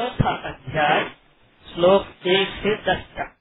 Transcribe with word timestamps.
चौथा 0.00 0.34
अध्याय 0.48 1.04
श्लोक 1.66 2.28
एक 2.28 2.48
से 2.62 2.76
दस 2.76 3.04
तक। 3.18 3.39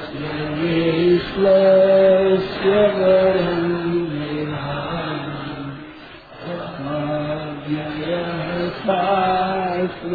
कमाव्यय 6.42 8.12
स्वा 8.78 9.02
स्व 9.98 10.14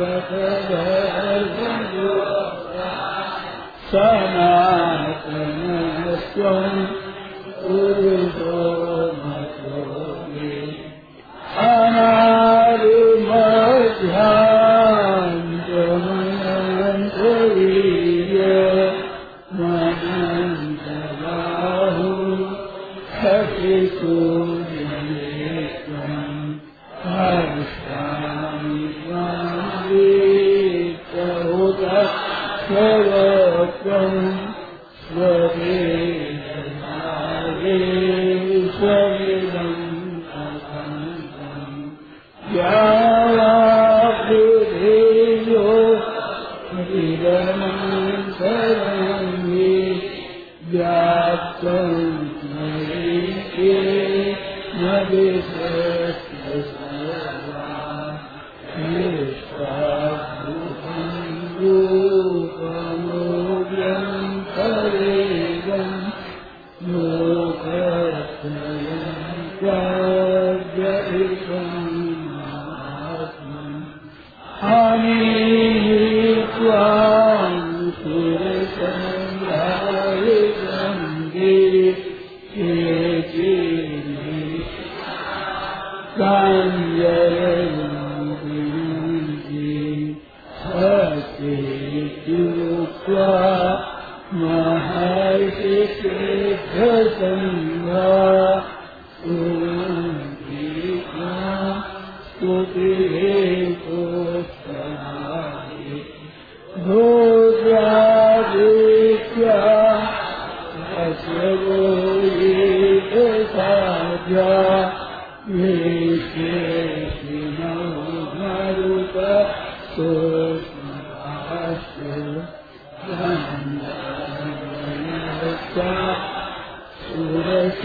Kanyere 86.18 87.54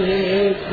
एक 0.00 0.68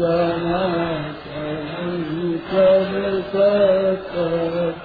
ना 0.00 0.62
सव 4.12 4.83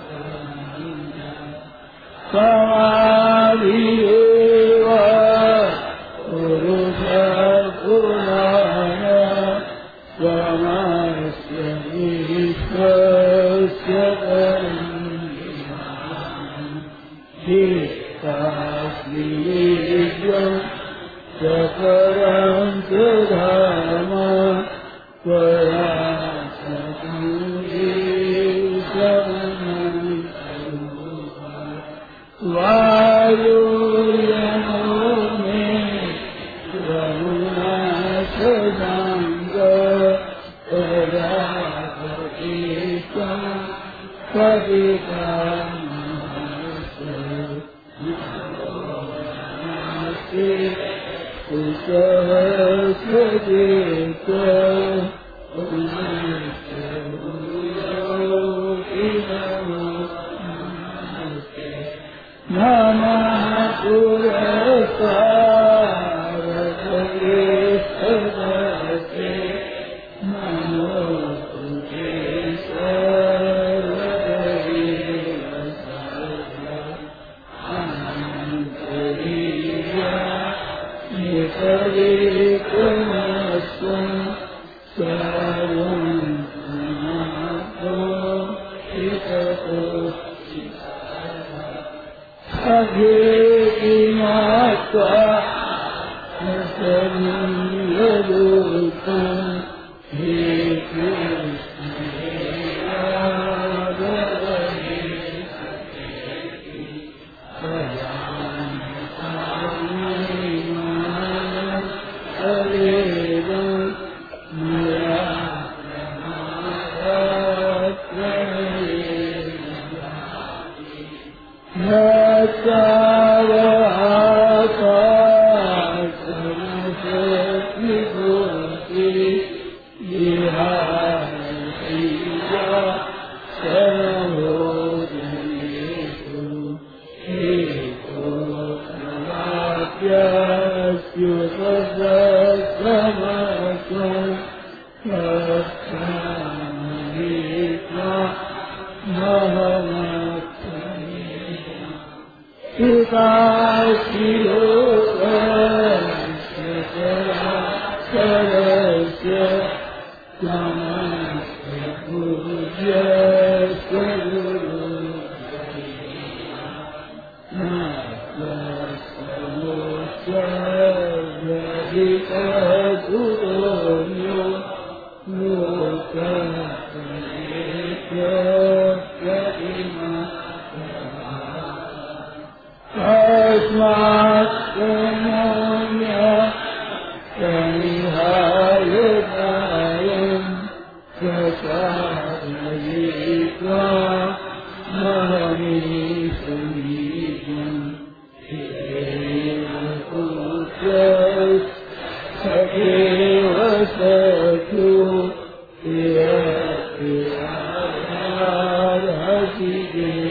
see 209.60 210.29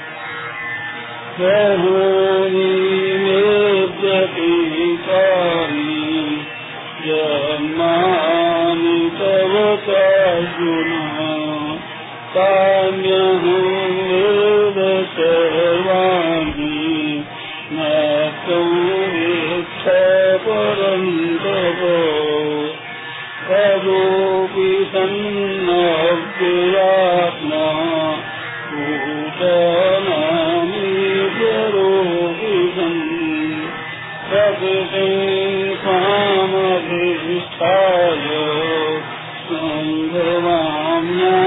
Yeah. 41.07 41.46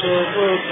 todo 0.00 0.67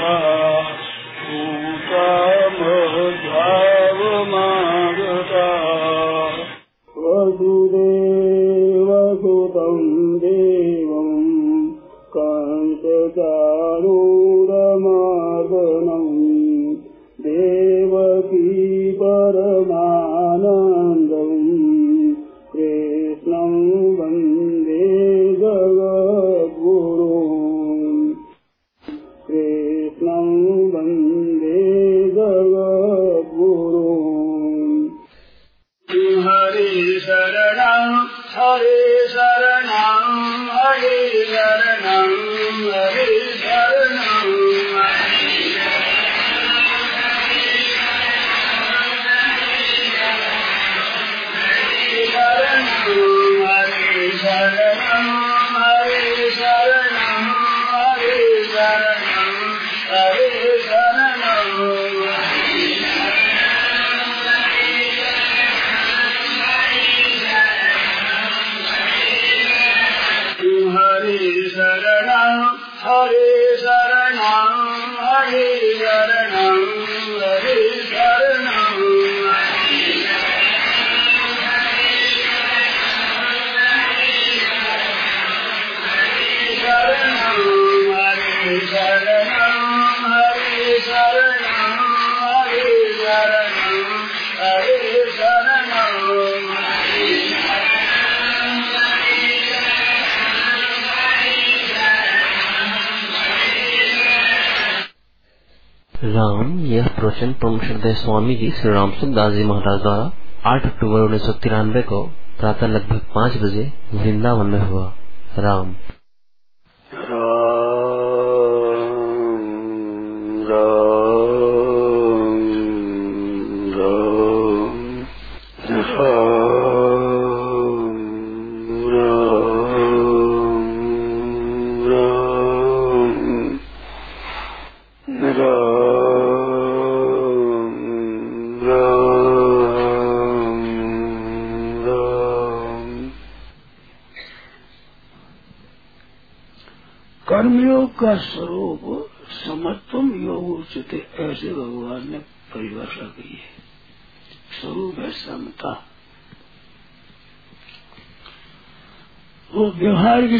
प्रवचन 107.16 107.32
प्रमुख 107.32 107.62
श्रद्धे 107.62 107.92
स्वामी 107.94 108.34
जी 108.34 108.50
श्री 108.50 108.70
राम 108.72 108.90
दास 109.14 109.32
जी 109.32 109.44
महाराज 109.44 109.80
द्वारा 109.82 110.10
आठ 110.50 110.66
अक्टूबर 110.66 111.00
उन्नीस 111.00 111.22
सौ 111.22 111.32
तिरानवे 111.32 111.82
को 111.82 112.02
प्रातः 112.40 112.66
लगभग 112.66 113.00
पाँच 113.14 113.36
बजे 113.36 113.72
वृंदावन 113.94 114.46
में 114.46 114.60
हुआ 114.60 114.92
राम। 115.38 115.72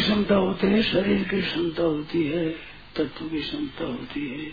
क्षमता 0.06 0.34
होती 0.34 0.66
है, 0.66 0.82
शरीर 0.82 1.28
की 1.28 1.42
क्षमता 1.42 1.82
होती 1.82 2.24
है, 2.24 2.50
तत्व 2.96 3.28
की 3.28 3.42
क्षमता 3.42 3.84
होती 3.84 4.28
है। 4.28 4.52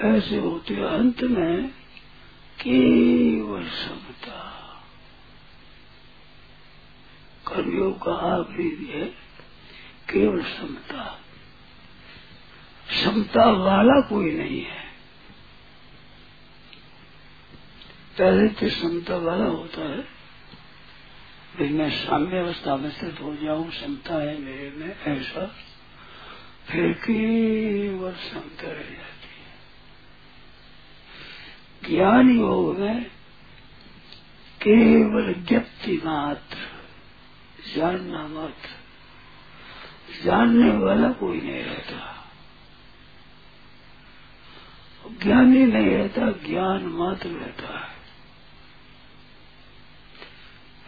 ऐसे 0.00 0.36
होते 0.36 0.74
अंत 0.74 1.22
में 1.22 1.68
केवल 2.60 3.64
क्षमता 3.64 4.52
कर्मयोग 7.46 8.02
का 8.02 8.12
आखिरी 8.12 8.86
है, 8.86 9.04
केवल 10.12 10.42
समता। 10.42 11.20
समता 13.04 13.50
वाला 13.50 14.00
कोई 14.00 14.32
नहीं 14.32 14.64
है। 14.64 14.84
पहले 18.18 18.48
तो 18.48 18.68
क्षमता 18.68 19.16
वाला 19.16 19.44
होता 19.44 19.80
है। 19.80 20.11
फिर 21.62 21.72
मैं 21.72 21.90
साम्य 21.90 22.38
अवस्था 22.38 22.76
में 22.76 22.90
स्थित 22.90 23.20
हो 23.22 23.36
जाऊँ, 23.36 23.70
क्षमता 23.70 24.14
है 24.14 24.38
मेरे 24.38 24.70
में, 24.76 25.00
ऐसा। 25.00 25.46
फिर 26.68 26.92
केवल 26.92 28.12
समता 28.12 28.66
रह 28.66 28.78
जाती 28.78 29.28
है। 29.38 29.58
ज्ञान 31.88 32.30
योग 32.30 32.78
में 32.78 33.04
केवल 34.62 35.34
ज्ञप्ति 35.48 36.02
मात्र, 36.04 36.56
जानना 37.76 38.26
मात्र। 38.26 38.68
जानने 40.24 40.70
वाला 40.70 41.12
कोई 41.12 41.40
नहीं 41.40 41.62
रहता। 41.62 42.30
ज्ञानी 45.22 45.66
नहीं 45.66 45.90
रहता, 45.90 46.30
ज्ञान 46.30 46.82
मात्र 46.86 47.28
रहता 47.28 47.78
है। 47.78 47.81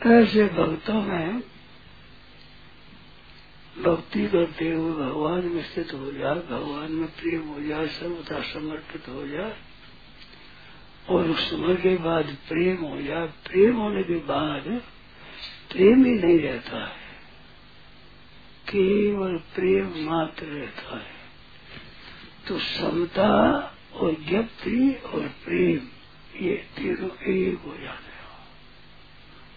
ऐसे 0.07 0.45
भक्तों 0.45 1.03
में 1.03 1.41
भक्ति 3.83 4.29
करते 4.29 4.71
हुए 4.71 5.07
भगवान 5.07 5.45
में 5.45 5.63
स्थित 5.63 5.95
हो 5.95 6.13
जाए 6.13 6.35
भगवान 6.35 6.93
में 6.93 7.09
प्रेम 7.09 7.49
हो 7.49 7.63
जाए 7.63 7.87
सर्वथा 7.87 8.43
समर्पित 8.43 9.09
हो 9.09 9.27
जाए 9.29 9.57
और 11.09 11.31
उस 11.31 11.51
समय 11.51 11.77
के 11.77 11.97
बाद 11.97 12.25
प्रेम 12.27 12.77
हो 12.77 13.03
जाए 13.03 13.27
प्रेम 13.27 13.77
होने 13.77 14.03
के 14.03 14.15
बाद 14.15 14.63
प्रेम 15.73 16.05
ही 16.05 16.13
नहीं 16.13 16.39
रहता 16.39 16.85
है। 16.85 17.05
केवल 18.69 19.37
प्रेम 19.37 20.11
मात्र 20.11 20.47
रहता 20.47 20.97
है। 20.97 21.15
तो 22.49 22.59
समता 22.59 23.59
और 23.95 24.17
ज्ञप्ति 24.29 25.01
और 25.05 25.21
प्रेम, 25.21 25.89
ये 26.47 26.55
तीनों 26.77 27.35
एक 27.35 27.59
हो 27.59 27.77
जाते 27.83 28.14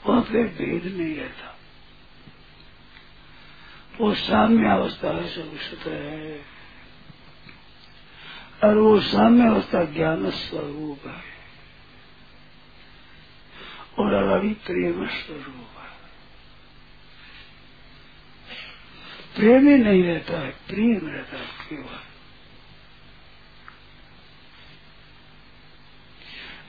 वहाँ 0.08 0.22
फिर 0.22 0.48
भेद 0.48 0.86
नहीं 0.86 1.16
रहता 1.16 1.54
वो 4.02 4.16
साम्य 4.16 4.70
अवस्था 4.70 5.10
है 5.10 5.30
सतह 5.58 5.92
है। 5.92 6.42
और 8.64 8.78
वो 8.78 9.02
साम्य 9.02 9.48
अवस्था 9.48 9.84
ज्ञान 9.84 10.32
स्वरूप 10.32 11.08
है। 11.08 11.38
और 14.00 14.14
अभी 14.14 14.54
प्रेम 14.54 15.08
स्वरूप 15.08 15.70
है। 15.80 15.88
प्रेम 19.36 19.68
ही 19.68 19.78
नहीं 19.78 20.04
रहता 20.04 20.40
है, 20.40 20.52
प्रेम 20.52 21.08
रहता 21.08 21.38
है 21.38 21.46
केवल। 21.46 22.00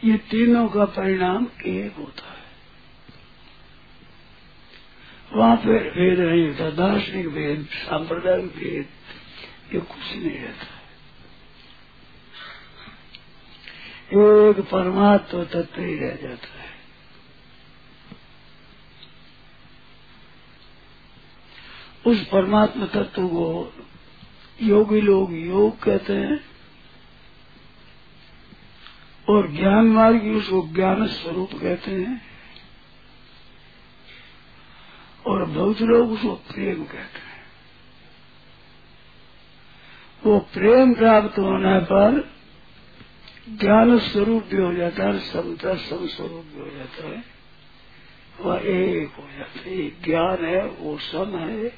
ये 0.04 0.18
तीनों 0.18 0.68
का 0.68 0.84
परिणाम 0.84 1.46
एक 1.66 1.94
होता 1.96 2.32
है। 2.32 2.37
वहाँ 5.32 5.56
पे 5.56 5.90
भेद 5.90 6.20
नहीं 6.20 6.48
होता, 6.48 6.70
दार्शनिक 6.70 7.28
भेद, 7.28 7.68
सांप्रदायिक 7.72 8.46
भेद, 8.46 8.88
ये 9.74 9.80
कुछ 9.80 10.16
नहीं 10.16 10.38
रहता 10.38 10.66
एक 14.12 14.60
परमात्मा 14.60 15.44
तत्व 15.44 15.82
ही 15.82 15.98
रह 15.98 16.14
जाता 16.14 16.60
है। 16.60 16.68
उस 22.06 22.24
परमात्मा 22.26 22.86
तत्व 22.86 23.26
को 23.28 23.74
योगी 24.62 25.00
लोग 25.00 25.32
योग 25.32 25.82
कहते 25.82 26.12
हैं, 26.12 26.44
और 29.28 29.52
ज्ञान 29.52 29.86
मार्ग 29.86 30.24
उसको 30.24 30.68
ज्ञान 30.74 31.06
स्वरूप 31.06 31.50
कहते 31.52 31.90
हैं। 31.90 32.27
और 35.28 35.44
बहुत 35.44 35.80
लोग 35.80 36.12
उसको 36.12 36.34
प्रेम 36.34 36.84
कहते 36.84 36.98
हैं। 36.98 37.28
वो 40.24 40.38
प्रेम 40.38 40.94
प्राप्त 40.94 41.38
होने 41.38 41.78
पर 41.78 42.30
ज्ञान 43.48 43.98
स्वरूप 43.98 44.44
भी 44.44 44.56
हो 44.56 44.74
जाता 44.74 45.04
है 45.04 45.18
समता 45.18 45.74
सम 45.74 46.06
स्वरूप 46.06 46.46
भी 46.54 46.60
हो 46.60 46.76
जाता 46.76 47.08
है। 47.08 47.24
वह 48.40 48.60
एक 48.64 49.08
हो 49.08 49.28
जाता 49.38 49.60
है। 49.60 50.02
ज्ञान 50.02 50.44
है, 50.44 50.68
वो 50.68 50.98
सम 50.98 51.38
है। 51.38 51.72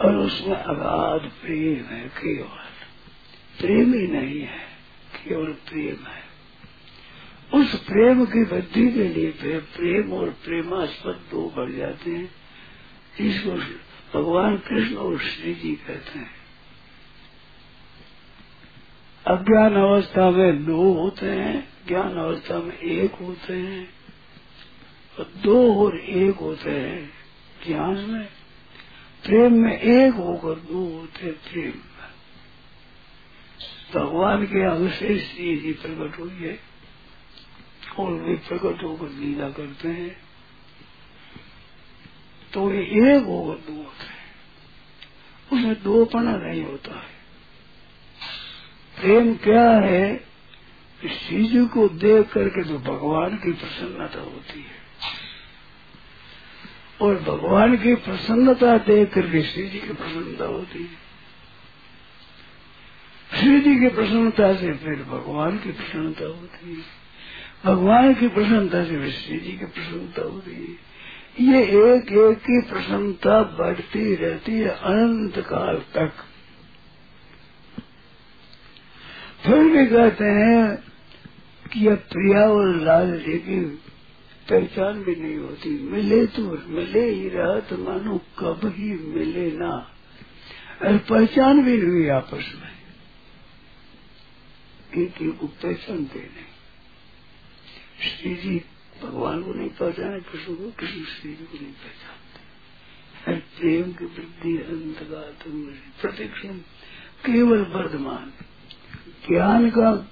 और 0.00 0.16
उसमें 0.16 0.56
अगाध 0.56 1.20
प्रेम 1.20 1.84
है, 1.94 2.08
केवल। 2.08 2.68
प्रेम 3.60 3.94
ही 3.94 4.06
नहीं 4.06 4.40
है, 4.40 4.58
केवल 5.28 5.52
प्रेम 5.52 6.06
है। 6.06 6.27
उस 7.54 7.84
प्रेम 7.84 8.24
की 8.24 8.44
वृद्धि 8.44 8.92
के 8.92 9.08
लिए 9.08 9.58
प्रेम 9.58 10.12
और 10.12 10.28
प्रेमास्पद 10.28 11.20
दो 11.30 11.54
बढ़ 11.56 11.70
जाते 11.70 12.10
हैं। 12.10 12.34
जिसको 13.18 13.50
भगवान 14.14 14.56
कृष्ण 14.56 14.96
और 14.96 15.18
श्री 15.18 15.54
जी 15.54 15.74
कहते 15.74 16.18
हैं। 16.18 16.30
अज्ञान 19.26 19.74
अवस्था 19.74 20.30
में 20.30 20.64
दो 20.64 20.92
होते 20.92 21.26
हैं, 21.26 21.68
ज्ञान 21.88 22.14
अवस्था 22.16 22.58
में 22.58 22.78
एक 22.78 23.12
होते 23.12 23.54
हैं, 23.54 23.88
और 25.18 25.32
दो 25.36 25.74
और 25.74 26.00
एक 26.00 26.34
होते 26.34 26.70
हैं 26.70 27.10
ज्ञान 27.66 27.96
में। 27.96 28.26
प्रेम 29.24 29.62
में 29.62 29.80
एक 29.80 30.14
होकर 30.14 30.54
दो 30.54 30.98
होते 30.98 31.26
हैं 31.26 31.34
प्रेम। 31.34 31.64
में 31.64 31.82
भगवान 33.94 34.44
के 34.44 34.64
अवशेष 34.64 35.34
श्री 35.34 35.56
जी 35.56 35.72
प्रकट 35.72 36.18
हुई 36.18 36.34
है। 36.34 36.67
और 37.98 38.12
वे 38.12 38.34
प्रकट 38.34 38.84
होकर 38.84 39.08
लीला 39.08 39.50
करते 39.50 39.88
हैं। 39.88 40.16
तो 42.52 42.72
ये 42.72 43.16
एक 43.16 43.24
होकर 43.24 43.58
दो 43.60 43.76
होते 43.76 44.04
हैं। 44.04 44.18
उसमें 45.52 45.82
दोपना 45.82 46.36
नहीं 46.36 46.64
होता 46.64 46.94
है। 46.94 47.18
प्रेम 49.00 49.34
क्या 49.34 49.70
है? 49.70 50.28
जी 51.46 51.66
को 51.66 51.88
देख 51.88 52.32
करके 52.32 52.64
तो 52.64 52.78
भगवान 52.78 53.36
की 53.36 53.52
प्रसन्नता 53.52 54.20
होती 54.20 54.60
है। 54.60 54.88
और 57.00 57.16
भगवान 57.16 57.76
की 57.76 57.94
प्रसन्नता 57.94 58.78
देख 58.78 59.14
करके 59.14 59.42
श्री 59.42 59.68
जी 59.68 59.80
की 59.80 59.92
प्रसन्नता 59.92 60.44
होती 60.44 60.82
है। 60.82 61.08
श्री 63.40 63.60
जी 63.60 63.80
की 63.80 63.88
प्रसन्नता 63.88 64.54
से 64.54 64.72
फिर 64.72 65.02
भगवान 65.02 65.58
की 65.58 65.72
प्रसन्नता 65.72 66.24
होती 66.24 66.76
है। 66.76 66.97
भगवान 67.64 68.14
की 68.14 68.28
प्रसन्नता 68.28 68.84
से 68.84 68.96
विष्णु 68.96 69.38
जी 69.38 69.52
की 69.52 69.64
प्रसन्नता 69.64 70.22
होती 70.22 70.50
है। 70.50 70.88
ये 71.40 71.62
एक 71.62 72.12
एक 72.12 72.38
की 72.38 72.60
प्रसन्नता 72.70 73.42
बढ़ती 73.42 74.14
रहती 74.14 74.52
है 74.52 74.68
अनंत 74.68 75.38
काल 75.38 75.76
तक। 75.76 76.12
फिर 79.46 79.58
भी 79.64 79.86
कहते 79.86 80.24
हैं 80.24 80.78
कि 81.72 81.86
यह 81.86 81.94
प्रिया 81.94 82.40
और 82.40 82.76
लाल 82.76 83.18
जी 83.18 83.38
की 83.38 83.60
पहचान 84.48 85.02
भी 85.02 85.16
नहीं 85.16 85.36
होती। 85.36 85.82
मिले 85.82 86.26
तो 86.26 86.42
मिले 86.68 87.10
ही 87.10 87.28
रहा 87.28 87.60
तो 87.60 87.78
मानो 87.78 88.18
कब 88.38 88.60
ही 88.64 88.92
मिले 88.92 89.52
ना। 89.52 89.90
और 90.82 90.98
पहचान 90.98 91.64
भी 91.64 91.76
नहीं 91.78 91.90
हुई 91.90 92.08
आपस 92.08 92.52
में। 92.62 92.78
किसी 94.94 95.32
को 95.32 95.46
पहचानते 95.46 96.18
नहीं 96.18 96.47
श्री 98.02 98.34
जी, 98.34 98.64
भगवान 99.02 99.42
को 99.42 99.52
नहीं 99.52 99.68
पहचाने, 99.68 100.20
कृष्ण 100.20 100.54
को 100.54 100.70
कृष्ण 100.70 101.04
श्री 101.04 101.34
जी 101.34 101.44
को 101.44 101.54
नहीं 101.54 101.72
पहचानते? 101.72 102.18
प्रेम 103.40 103.92
की 103.92 104.04
वृद्धि 104.04 104.56
अंतगात 104.56 105.38
प्रतिक्षण, 106.02 106.58
केवल 107.26 107.58
वर्धमान। 107.58 108.32
ज्ञान 109.28 109.70
का 109.70 110.08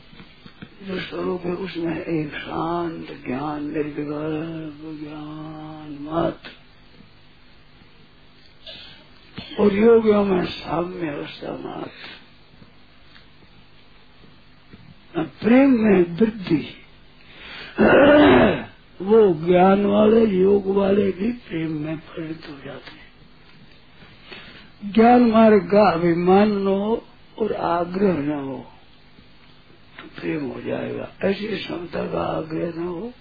जो 0.83 1.01
स्वरूप 1.01 1.42
है, 1.44 1.55
उसमें 1.55 2.01
एक 2.01 2.31
शांत 2.33 3.25
ज्ञान, 3.27 3.64
निर्विकार 3.64 4.72
ज्ञान 5.01 5.99
मात्र। 6.01 6.51
और 9.61 9.75
योगियों 9.75 10.25
में 10.25 10.46
साम्य 10.46 11.09
अवस्था 11.09 11.57
मात्र। 11.57 12.16
प्रेम 15.27 15.70
में 15.70 16.16
वृद्धि। 16.16 16.86
वो 19.02 19.46
ज्ञान 19.46 19.84
वाले, 19.86 20.24
योग 20.26 20.66
वाले 20.66 21.10
भी 21.10 21.32
प्रेम 21.32 21.72
में 21.72 21.96
परिणत 21.96 22.46
हो 22.50 22.64
जाते 22.64 22.90
हैं। 22.90 23.06
ज्ञान 24.92 25.22
मार्ग 25.22 25.68
का 25.72 25.90
अभिमान 25.90 26.52
न 26.52 26.66
हो 26.66 27.04
और 27.38 27.52
आग्रह 27.52 28.12
न 28.12 28.32
हो 28.32 28.66
तो 29.98 30.20
प्रेम 30.20 30.44
हो 30.44 30.60
जाएगा। 30.60 31.08
ऐसी 31.24 31.48
क्षमता 31.48 32.06
का 32.12 32.20
आग्रह 32.20 32.72
न 32.80 32.86
हो 32.86 33.12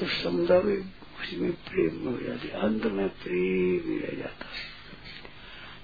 तो 0.00 0.06
क्षमता 0.06 0.58
भी 0.58 0.76
उसमें 1.20 1.52
प्रेम 1.52 2.08
हो 2.08 2.18
जाती 2.26 2.48
अंत 2.48 2.84
में 2.84 3.08
प्रेम 3.08 3.90
ही 3.90 3.98
रह 3.98 4.16
जाता 4.16 4.46
है। 4.46 4.66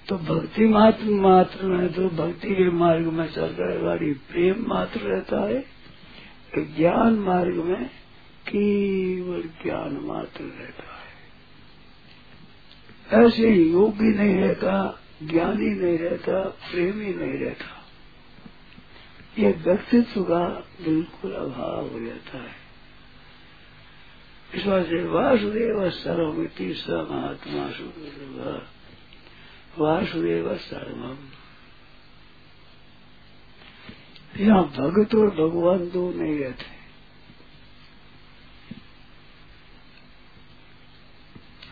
तो 0.09 0.17
भक्ति 0.17 0.65
मात्र 0.65 1.05
मात्र 1.05 1.65
में 1.65 1.93
तो 1.93 2.09
भक्ति 2.09 2.49
के 2.49 2.69
मार्ग 2.69 3.05
में 3.05 3.31
चल 3.31 3.55
रहे 3.59 3.77
वाली 3.77 4.13
प्रेम 4.13 4.65
मात्र 4.67 4.99
रहता 4.99 5.39
है। 5.47 5.74
ज्ञान 6.61 7.13
मार्ग 7.13 7.55
में 7.55 7.89
केवल 8.49 9.41
ज्ञान 9.41 9.99
मात्र 10.03 10.43
रहता 10.43 10.83
है। 10.83 11.05
ऐसे 13.25 13.49
योगी 13.49 14.17
नहीं 14.17 14.35
रहता, 14.35 15.01
ज्ञानी 15.23 15.69
नहीं 15.69 15.97
रहता, 15.97 16.43
प्रेमी 16.43 17.13
नहीं 17.13 17.39
रहता। 17.39 17.85
ये 19.39 19.51
व्यक्तित्व 19.51 20.23
का 20.23 20.47
बिल्कुल 20.83 21.31
अभाव 21.31 21.87
हो 21.87 21.99
जाता 21.99 22.37
है। 22.37 22.65
इस 24.55 24.61
से 24.61 25.03
वासुदेव 25.07 25.89
सर्वमिति 25.89 26.73
स 26.73 26.89
महात्मा 26.89 27.71
सुख 27.71 28.63
वासुदेव 29.77 30.57
सर्वम। 30.57 31.44
यहाँ 34.37 34.63
भगत 34.63 35.15
और 35.15 35.29
भगवान 35.29 35.89
दो 35.89 36.11
नहीं 36.11 36.39
रहते 36.39 36.75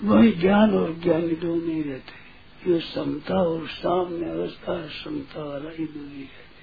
वही 0.04 0.32
ज्ञान 0.32 0.74
और 0.74 1.00
ज्ञानी 1.00 1.36
दो 1.36 1.56
नहीं 1.56 1.84
रहते 1.84 2.24
ये 2.72 2.80
समता 2.80 3.36
और 3.36 3.68
सामने 3.68 4.30
अवस्था, 4.30 4.88
समता 4.88 5.44
वाला 5.44 5.70
ही 5.70 5.86
दो 5.86 6.00
नहीं 6.00 6.24
रहते 6.24 6.54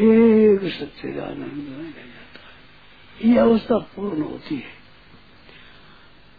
एक 0.00 0.60
सच्चिदानंद 0.72 1.52
में 1.52 1.76
रह 1.76 1.90
जाता 1.90 2.40
है। 2.40 3.32
ये 3.32 3.38
अवस्था 3.38 3.78
पूर्ण 3.78 4.22
होती 4.22 4.54
है। 4.54 4.78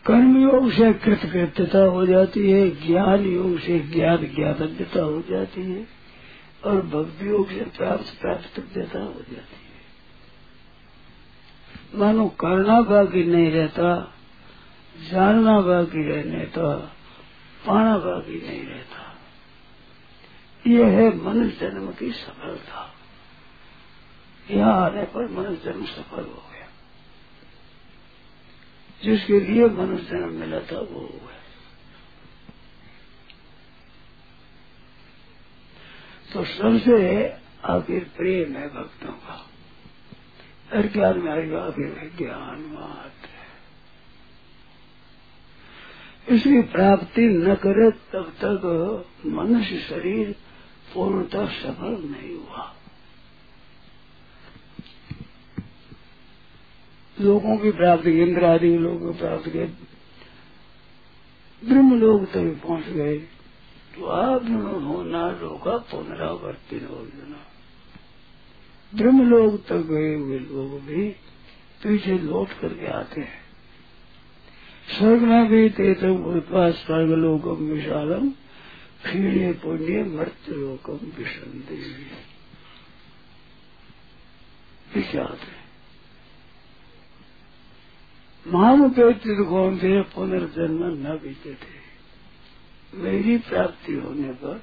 कर्म 0.05 0.37
योग 0.37 0.71
से 0.71 0.93
कृतकृत्यता 0.93 1.79
हो 1.79 2.05
जाती 2.05 2.51
है 2.51 2.87
ज्ञान 2.87 3.25
योग 3.25 3.59
से 3.59 3.79
ज्ञान 3.79 4.17
ज्ञातज्ञता 4.17 5.01
हो 5.01 5.21
जाती 5.21 5.61
है। 5.61 5.98
और 6.65 6.81
भक्ति 6.81 7.29
योग 7.29 7.49
से 7.49 7.63
प्राप्त 7.63 8.21
प्राप्त 8.21 8.59
देता 8.59 8.99
हो 8.99 9.13
जाती 9.13 9.33
है। 9.33 9.69
मानो 11.95 12.27
करना 12.27 12.81
बाकी 12.81 13.23
नहीं 13.23 13.51
रहता, 13.51 14.13
जानना 15.11 15.61
बाकी 15.61 16.03
रहने 16.09 16.45
तो 16.45 16.79
पाना 17.67 17.97
बाकी 17.97 18.47
नहीं 18.47 18.63
रहता। 18.63 19.17
यह 20.67 20.87
है 20.87 21.17
मनुष्य 21.17 21.59
जन्म 21.59 21.91
की 21.91 22.11
सफलता। 22.11 22.95
यहाँ 24.51 24.91
आने 24.91 25.03
पर 25.03 25.27
मनुष्य 25.31 25.63
जन्म 25.65 25.85
सफल 25.85 26.23
हो 26.23 26.43
गया। 26.51 26.67
जिसके 29.03 29.39
लिए 29.39 29.65
मनुष्य 29.65 30.05
जन्म 30.05 30.33
मिला 30.33 30.59
था 30.59 30.79
वो 30.79 30.99
हो 30.99 31.27
गया 31.27 31.38
तो 36.33 36.43
सबसे 36.45 36.97
आखिर 37.65 38.03
प्रेम 38.17 38.55
है 38.55 38.67
भक्तों 38.69 39.13
का। 39.13 39.45
हर 40.73 40.87
ज्ञान 40.87 41.19
में 41.19 41.31
आएगा 41.31 41.61
आखिर 41.61 42.11
ज्ञान 42.17 42.59
मात्र 42.73 43.37
इसकी 46.27 46.61
प्राप्ति 46.71 47.21
न 47.21 47.55
करे 47.55 47.89
तब 48.11 48.33
तक 48.43 48.65
मनुष्य 49.25 49.79
शरीर 49.79 50.35
पूर्णतः 50.93 51.45
सफल 51.53 51.95
नहीं 52.03 52.35
हुआ। 52.35 52.65
लोगों 57.17 57.57
की 57.57 57.71
प्राप्ति 57.71 58.11
इंद्र 58.21 58.45
आदि 58.45 58.77
लोगों 58.77 59.13
की 59.13 59.19
प्राप्ति 59.19 59.65
ब्रह्म 61.61 61.99
लोग 61.99 62.25
तभी 62.31 62.51
पहुँच 62.57 62.85
गए। 62.89 63.17
तो 63.99 64.05
आप 64.05 64.43
होना 64.83 65.29
रोका 65.29 65.77
पुनरावर्ती 65.77 66.75
योजना 66.75 67.39
ब्रह्म 68.95 69.29
लोग 69.29 69.67
तक 69.67 69.75
गए 69.75 70.15
हुए 70.15 70.39
लोग 70.39 70.81
भी 70.81 71.09
पीछे 71.83 72.17
लौट 72.19 72.49
करके 72.61 72.87
आते 72.87 73.21
हैं। 73.21 73.41
स्वर्ग 74.97 75.21
में 75.21 75.47
भी 75.47 75.69
तेतम 75.69 76.23
उत्पाद 76.23 76.73
स्वर्ग 76.73 77.09
लोकम 77.09 77.65
विशालम 77.65 78.29
क्षीणे 79.03 79.53
पुण्य 79.53 80.03
मृत्यु 80.03 80.55
लोकम 80.55 80.99
विषम 81.17 81.51
देवी 81.51 82.07
विचार 84.95 85.37
महामुपेक्षित 88.47 89.37
कौन 89.49 89.77
थे? 89.77 90.01
पुनर्जन्म 90.01 91.07
न 91.07 91.19
बीते 91.23 91.53
थे। 91.53 91.78
मेरी 92.93 93.37
प्राप्ति 93.37 93.93
होने 93.93 94.27
पर 94.27 94.61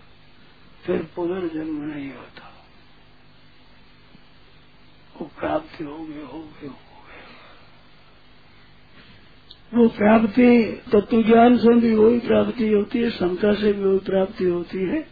फिर 0.84 1.08
पुनर्जन्म 1.16 1.82
नहीं 1.82 2.12
होता। 2.12 2.52
वो 5.20 5.30
प्राप्ति 5.40 5.84
हो 5.84 5.98
गई 5.98 6.22
हो 6.22 6.50
गई 6.62 6.66
हो 6.66 6.72
गई। 6.72 6.76
वो 9.76 9.88
प्राप्ति 9.88 10.82
तत्व 10.92 11.22
ज्ञान 11.22 11.58
से 11.58 11.74
भी 11.74 11.94
वही 11.94 12.18
प्राप्ति 12.18 12.72
होती 12.72 12.98
है 12.98 13.10
क्षमता 13.10 13.54
से 13.54 13.72
भी 13.72 13.84
वही 13.84 13.98
प्राप्ति 13.98 14.44
होती 14.44 14.78
है। 14.78 15.08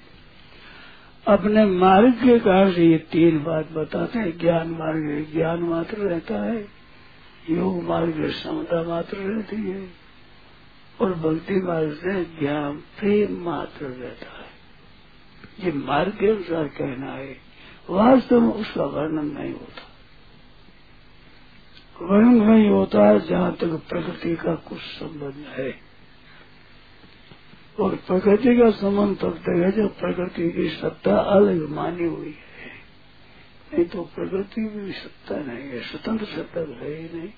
अपने 1.29 1.67
मार्ग 1.67 2.13
के 2.13 2.39
कारण 2.39 2.73
से 2.73 2.87
ये 2.87 2.99
तीन 2.99 3.45
बात 3.45 3.71
बताते 3.71 4.19
हैं। 4.19 4.39
ज्ञान 4.39 4.69
मार्ग 4.69 5.33
ज्ञान 5.33 5.61
मात्र 5.61 5.99
रहता 5.99 6.45
है। 6.45 6.69
योग 7.51 7.83
मार्ग 7.83 8.29
क्षमता 8.31 8.83
मात्र 8.83 9.17
रहती 9.17 9.57
है। 9.57 10.04
और 11.01 11.15
भक्ति 11.15 11.55
मार्ग 11.55 11.93
से 11.93 12.25
ज्ञान, 12.25 12.77
प्रेम 12.77 13.45
मात्र 13.45 13.87
रहता 13.87 14.27
है। 14.27 14.55
ये 15.61 15.73
मार्ग 15.73 16.13
के 16.13 16.31
अनुसार 16.31 16.69
कहना 16.69 17.13
है, 17.13 17.37
वास्तव 17.91 18.41
में 18.41 18.49
उसका 18.49 18.85
वर्णन 18.85 19.27
नहीं 19.27 19.53
होता। 19.53 19.91
वर्णन 22.03 22.51
नहीं 22.51 22.69
होता 22.71 23.19
जहाँ 23.19 23.53
तक 23.53 23.83
प्रकृति 23.89 24.37
का 24.37 24.55
कुछ 24.55 24.79
संबंध 24.79 25.45
है। 25.49 25.81
और 27.81 27.95
प्रकृति 27.95 28.57
का 28.57 28.71
संबंध 28.71 29.19
तब 29.19 29.39
तक 29.39 29.49
है 29.49 29.73
जब 29.73 29.99
प्रकृति 29.99 30.51
की 30.51 30.69
सत्ता 30.69 31.17
अलग 31.17 31.69
मानी 31.69 32.05
हुई 32.05 32.31
है। 32.31 32.75
नहीं 33.75 33.85
तो 33.85 34.03
प्रकृति 34.03 34.61
भी 34.61 34.93
सत्ता 34.93 35.37
नहीं 35.37 35.69
है, 35.69 35.81
स्वतंत्र 35.81 36.25
सत्ता 36.25 36.61
है 36.61 36.95
ही 36.95 37.19
नहीं, 37.19 37.29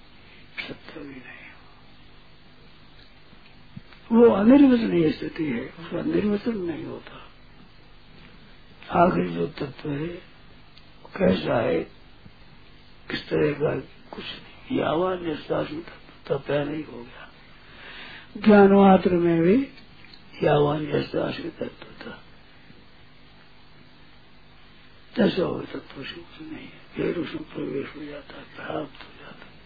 सत्ता 0.69 1.01
भी 1.01 1.09
नहीं। 1.09 1.46
वो 4.13 4.31
अनिर्वचनीय 4.31 5.13
स्थिति 5.13 5.45
है, 5.45 5.61
उसका 5.61 6.03
निर्वचन 6.03 6.57
नहीं 6.57 6.85
होता। 6.85 7.29
आखिर 8.91 9.29
जो 9.29 9.47
तत्व 9.47 9.91
है 9.91 10.09
कैसा 11.19 11.61
है, 11.61 11.85
किस 13.11 13.29
तरह 13.29 13.53
का 13.53 13.81
कुछ 14.11 14.25
नहीं। 14.25 14.79
यावा 14.79 15.15
निस्तासन 15.15 15.81
तत्व 16.29 16.55
नहीं 16.55 16.85
हो 16.85 17.05
गया। 17.05 17.33
ज्ञान 18.37 18.73
मात्र 18.73 19.11
में 19.11 19.43
भी 19.43 19.69
यावान 20.43 20.97
निस्तासन 20.97 21.51
तत्व 21.51 22.07
था। 22.07 22.23
जैसा 25.17 25.43
हो 25.43 25.61
तत्व 25.61 26.05
से 26.05 26.15
कुछ 26.15 26.53
नहीं 26.53 26.65
है। 26.65 26.81
फिर 26.97 27.19
उसमें 27.19 27.43
प्रवेश 27.43 27.97
हो 27.97 28.05
जाता 28.05 28.35
है, 28.35 28.45
प्राप्त 28.45 29.03
हो 29.03 29.25
जाता 29.25 29.47
है 29.47 29.57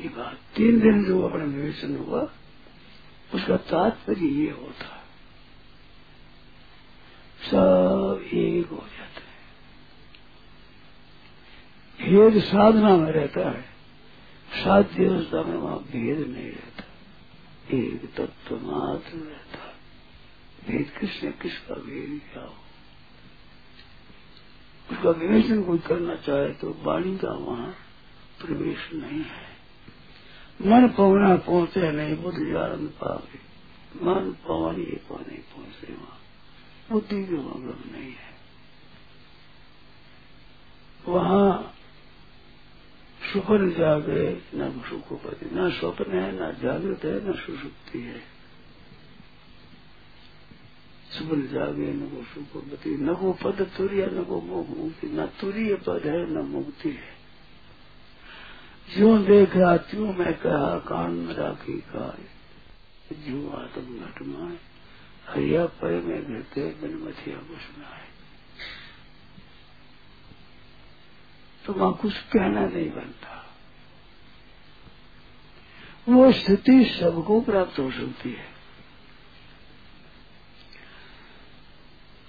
ये 0.00 0.08
बात 0.08 0.38
तीन 0.56 0.80
दिन 0.80 1.04
जो 1.04 1.22
अपना 1.22 1.44
विवेचन 1.44 1.96
हुआ, 1.96 2.32
उसका 3.34 3.56
तात्पर्य 3.56 4.26
ये 4.26 4.50
होता 4.50 4.98
सब 7.42 8.24
एक 8.34 8.66
हो 8.66 8.76
जाते 8.76 9.20
हैं। 9.20 9.42
भेद 11.98 12.42
साधना 12.42 12.96
में 12.96 13.12
रहता 13.12 13.50
है। 13.50 13.62
साध्य 14.64 15.06
अवस्था 15.06 15.42
में 15.42 15.56
वहाँ 15.56 15.78
भेद 15.78 16.28
नहीं 16.28 16.50
रहता। 16.50 16.84
एक 17.76 18.14
तत्व 18.14 18.56
मात्र 18.56 19.18
रहता 19.18 19.52
भेद 20.66 20.92
किसने, 21.00 21.32
किसका 21.32 21.74
भेद 21.74 22.20
क्या 22.32 22.42
हो? 22.42 22.54
उसका 24.90 25.10
विवेचन 25.10 25.62
कोई 25.62 25.78
करना 25.78 26.14
चाहे 26.14 26.48
तो 26.48 26.76
वाणी 26.82 27.18
का 27.18 27.32
वहाँ 27.32 27.74
प्रवेश 28.40 28.92
नहीं 28.92 29.20
है। 29.20 29.51
मन 30.64 30.88
पवना 30.88 31.36
पहुँचे 31.36 31.92
नहीं, 31.92 32.16
बुद्ध 32.16 32.38
जानंद 32.38 32.88
पावे। 32.88 33.52
मन 34.04 34.36
पवन 34.48 34.76
ये 34.76 35.00
को 35.08 35.14
नहीं 35.16 35.38
पहुँचे 35.38 35.92
वहाँ। 35.92 36.20
बुद्धि 36.92 37.26
के 37.26 37.32
मतलब 37.32 37.84
नहीं 37.92 38.12
है। 38.12 38.32
वहाँ 41.08 41.74
सुपन 43.32 43.70
जागे, 43.70 44.42
न 44.54 44.82
सुखोपति, 44.90 45.50
न 45.52 45.70
स्वप्न 45.70 46.12
है, 46.12 46.32
न 46.32 46.56
जागृत 46.62 47.04
है, 47.04 47.28
न 47.28 47.32
सुसुप्ति 47.32 48.00
है। 48.00 48.18
सुबल 51.18 51.46
जागे, 51.46 51.92
न 51.92 52.00
को 52.00 52.24
सुखोपति, 52.24 52.90
न 52.90 53.14
को 53.14 53.32
पद 53.32 53.70
तुरिया 53.76 54.06
न 54.06 54.24
को 54.24 54.40
मुक्ति, 54.40 55.06
न 55.06 55.26
तुरीय 55.26 55.74
पद 55.74 56.02
है, 56.06 56.30
न 56.30 56.38
मुक्ति 56.38 56.88
है। 56.88 57.21
जो 58.96 59.18
देखा 59.18 59.76
क्यों 59.76 60.12
मैं 60.14 60.32
कहा, 60.34 60.78
कान 60.78 61.10
में 61.10 61.34
राखी 61.34 61.78
का 61.80 62.06
जो 63.12 63.50
आत्म 63.50 63.98
घट 63.98 64.22
माए 64.22 64.56
हरिया 65.28 65.66
पे 65.66 66.00
में 66.00 66.26
गिरते, 66.28 66.60
बिन 66.80 66.96
मथिया 67.02 67.36
घुसना 67.36 67.86
है 67.86 68.10
तो 71.64 71.72
वहाँ 71.72 71.92
कुछ 72.02 72.12
कहना 72.12 72.66
नहीं 72.66 72.90
बनता। 72.90 73.38
वो 76.08 76.32
स्थिति 76.32 76.84
सबको 76.84 77.40
प्राप्त 77.40 77.78
हो 77.78 77.90
सकती 77.90 78.30
है। 78.30 78.50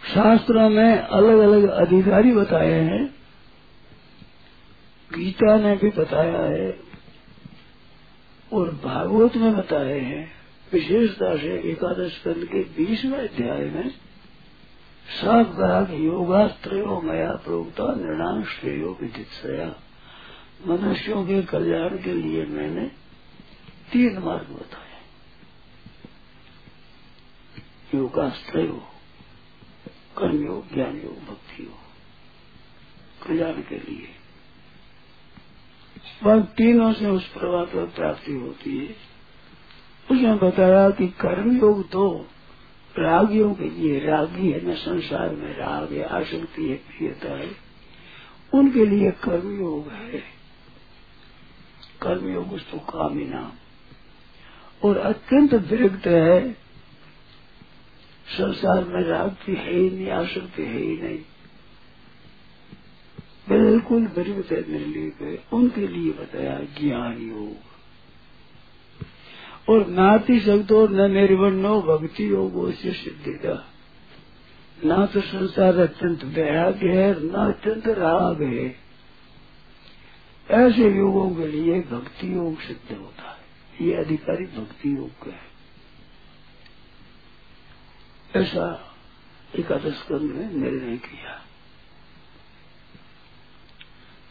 शास्त्रों 0.02 0.69
में 0.69 0.97
अलग 0.97 1.39
अलग 1.39 1.69
अधिकारी 1.69 2.32
बताए 2.32 2.80
हैं 2.82 3.22
गीता 5.15 5.58
ने 5.58 5.76
भी 5.76 5.89
बताया 5.89 6.41
है 6.41 6.80
और 8.54 8.71
भागवत 8.71 9.36
में 9.36 9.56
बताए 9.56 9.99
हैं 9.99 10.32
विशेषता 10.73 11.38
से 11.38 11.71
एकादश 11.71 12.21
कंद 12.26 12.45
के 12.45 12.63
बीसवें 12.63 13.30
अध्याय 13.30 13.65
में 13.69 13.89
साफ़ 15.21 15.47
कहा 15.47 15.84
कि 15.84 16.08
योगास्त्रो 16.08 17.02
मया 17.02 17.32
प्रोक्ता 17.32 17.95
निर्णाम 17.95 18.43
श्रेयो 18.43 18.97
विदित्सया 19.02 19.76
मनुष्यों 20.67 21.26
के 21.26 21.41
कल्याण 21.43 21.89
के 21.89 22.13
लिए 22.13 22.45
मैंने 22.45 22.88
तीन 23.91 24.17
मार्ग 24.17 24.47
बताए। 24.47 24.93
योगास्त्रो 27.97 28.88
कर्म 30.17 30.45
योग 30.45 30.73
ज्ञान 30.73 30.95
योग 30.95 31.19
भक्ति 31.26 31.63
योग 31.63 31.80
कल्याण 33.28 33.54
के 33.54 33.78
लिए। 33.78 34.22
वह 36.23 36.41
तीनों 36.41 36.93
से 36.93 37.07
उस 37.07 37.27
प्रभाव 37.27 37.65
पर 37.65 37.85
प्राप्ति 37.85 38.33
होती 38.33 38.77
है। 38.77 39.13
उसने 40.11 40.33
बताया 40.35 40.89
कि 40.89 41.07
कर्म 41.07 41.57
योग 41.57 41.91
तो 41.91 42.27
रागियों 42.99 43.53
के 43.53 43.69
लिए 43.69 43.99
रागी 43.99 44.51
है, 44.51 44.71
न 44.71 44.75
संसार 44.75 45.29
में 45.29 45.57
राग 45.57 45.93
है, 45.93 46.03
आसक्ति 46.03 46.69
है, 46.69 46.75
प्रियता 46.75 47.29
है। 47.29 47.51
उनके 48.53 48.85
लिए 48.85 49.11
कर्मयोग 49.11 49.87
है। 49.87 50.19
कर्मयोग 52.01 52.53
उसको 52.53 52.77
कामी 52.77 53.25
नाम। 53.25 53.51
और 54.89 54.97
अत्यंत 54.97 55.53
विरक्त 55.53 56.07
है। 56.07 56.53
संसार 58.27 58.83
में 58.83 59.03
राग 59.03 59.29
की 59.29 59.55
है 59.55 59.73
ही 59.73 59.89
नहीं, 59.89 60.09
आसक्ति 60.09 60.63
है 60.63 60.77
ही 60.77 60.97
नहीं। 60.97 61.19
बिल्कुल 63.49 64.08
विरक्त 64.08 64.51
है 64.51 64.71
निर्लीप 64.71 65.53
उनके 65.53 65.88
लिए 65.88 66.12
बताया 66.12 66.60
ज्ञान 66.60 67.17
योग 67.17 67.73
और 69.69 69.88
नाति 69.88 70.39
शब्दों 70.39 70.88
न 70.89 71.12
निर्वणो 71.12 71.82
भक्ति 71.82 72.29
योग 72.29 72.73
से 72.73 72.91
सिद्धिदा 72.91 73.69
ना 74.86 75.06
तो 75.06 75.21
संसार 75.21 75.77
अत्यंत 75.77 76.23
वैराग्य 76.23 76.88
है 76.89 77.23
न 77.25 77.29
अत्यंत 77.29 77.88
राग 77.88 78.41
है। 78.41 78.75
ऐसे 80.51 80.97
योगों 80.97 81.36
के 81.36 81.47
लिए 81.47 81.82
भक्ति 81.82 82.36
योग 82.36 82.60
सिद्ध 82.60 82.97
होता 82.97 83.29
है। 83.29 83.88
ये 83.88 83.93
अधिकारी 83.93 84.45
भक्ति 84.45 84.97
योग 84.97 85.10
का 85.10 85.32
है। 85.32 85.53
ऐसा 88.36 88.95
एकादश 89.60 90.01
कंद 90.01 90.21
में 90.21 90.53
निर्णय 90.53 90.97
किया। 90.97 91.41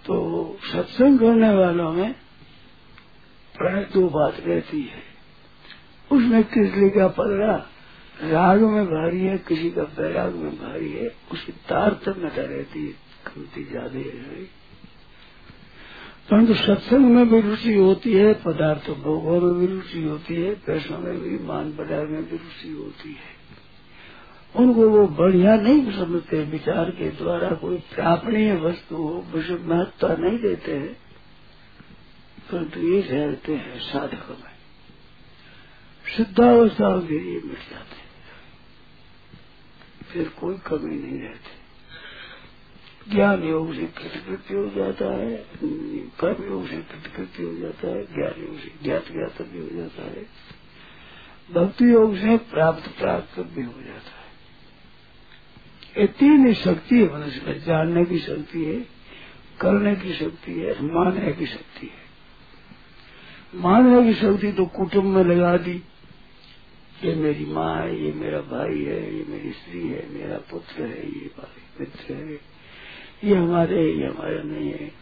तो 0.06 0.14
सत्संग 0.62 1.18
करने 1.18 1.52
वालों 1.54 1.92
में 1.92 2.12
प्राय 3.54 3.84
दो 3.84 4.08
बात 4.08 4.40
रहती 4.40 4.80
है। 4.82 5.02
उसमें 6.10 6.42
किस 6.44 6.92
क्या 6.92 7.08
पलड़ा 7.08 7.54
राग 8.22 8.60
में 8.62 8.84
भारी 8.86 9.20
है, 9.20 9.36
किसी 9.38 9.70
का 9.70 9.82
बैराग 9.82 10.34
में 10.34 10.52
भारी 10.52 10.90
है 10.92 11.06
उसकी 11.32 11.52
तारतम्यता 11.68 12.42
रहती 12.42 12.86
है 12.86 12.92
कमती 13.26 13.64
ज़्यादा 13.64 13.98
है 13.98 14.44
परंतु 16.30 16.54
सत्संग 16.54 17.04
में 17.06 17.28
भी 17.28 17.40
रुचि 17.40 17.74
होती 17.74 18.12
है, 18.12 18.32
पदार्थ 18.34 18.90
भोगों 18.98 19.40
में 19.40 19.58
भी 19.58 19.66
रुचि 19.66 20.02
होती 20.02 20.34
है, 20.34 20.54
पैसों 20.66 20.98
में 20.98 21.20
भी 21.20 21.38
मान 21.44 21.72
पदार्थ 21.72 22.10
में 22.10 22.24
भी 22.24 22.36
रुचि 22.36 22.70
होती 22.72 23.12
है। 23.12 23.31
उनको 24.56 24.88
वो 24.88 25.06
बढ़िया 25.06 25.56
नहीं 25.56 25.92
समझते, 25.92 26.44
विचार 26.44 26.90
के 26.90 27.10
द्वारा 27.10 27.50
कोई 27.50 27.76
प्रापणीय 27.76 28.54
वस्तु 28.54 29.24
महत्ता 29.60 30.16
नहीं 30.16 30.38
देते 30.38 30.76
हैं। 30.78 30.92
परंतु 32.52 32.80
ये 32.80 33.02
ठहरते 33.02 33.54
हैं 33.54 33.80
साधक 33.80 34.30
में। 34.30 34.52
शुद्धावस्था 36.16 37.06
के 37.06 37.18
लिए 37.18 37.34
मिट 37.34 37.70
जाते 37.70 37.96
हैं। 37.96 38.02
फिर 40.12 40.28
कोई 40.28 40.54
कमी 40.54 40.94
नहीं 40.94 41.20
रहती। 41.20 41.62
ज्ञान 43.14 43.42
योग 43.42 43.74
से 43.74 43.86
कृतकृत्य 43.86 44.54
हो 44.54 44.70
जाता 44.76 45.04
है, 45.04 45.46
कर्म 46.20 46.44
योग 46.44 46.68
से 46.68 46.76
कृतकृत्य 46.76 47.42
हो 47.42 47.54
जाता 47.54 47.88
है, 47.88 48.04
ज्ञान 48.04 48.44
योग 48.46 48.58
से 48.58 48.72
ज्ञात 48.82 49.04
ज्ञात 49.12 49.42
भी 49.42 49.58
हो 49.58 49.68
जाता 49.72 50.02
है, 50.02 50.26
भक्ति 51.52 51.92
योग 51.92 52.16
से 52.16 52.36
प्राप्त 52.36 52.98
प्राप्त 52.98 53.40
भी 53.40 53.62
हो 53.62 53.82
जाता 53.82 54.16
है। 54.16 54.21
ये 55.98 56.06
तीन 56.06 56.54
शक्ति 56.54 57.02
है 57.02 57.14
मनुष्य 57.14 57.42
में 57.46 57.64
जानने 57.64 58.04
की 58.04 58.18
शक्ति 58.18 58.64
है, 58.64 58.80
करने 59.60 59.96
की 59.96 60.12
शक्ति 60.12 60.52
है, 60.52 60.82
मानने 60.82 61.32
की 61.32 61.46
शक्ति 61.46 61.86
है। 61.86 62.02
मानने 63.54 64.04
की 64.04 64.20
शक्ति 64.20 64.52
तो 64.52 64.66
कुटुंब 64.66 65.04
में 65.04 65.24
लगा 65.24 65.56
दी। 65.56 65.82
ये 67.04 67.14
मेरी 67.14 67.44
माँ 67.44 67.76
है, 67.76 68.04
ये 68.04 68.12
मेरा 68.12 68.40
भाई 68.40 68.84
है, 68.84 69.16
ये 69.16 69.24
मेरी 69.28 69.50
स्त्री 69.50 69.88
है, 69.88 70.10
मेरा 70.10 70.36
पुत्र 70.50 70.82
है, 70.82 71.06
ये 71.06 71.30
भाई 71.38 71.62
मित्र 71.80 72.14
है, 72.14 72.40
ये 73.24 73.34
हमारे 73.34 73.76
है, 73.76 73.98
ये 73.98 74.06
हमारे 74.06 74.42
नहीं 74.42 74.70
है। 74.70 74.92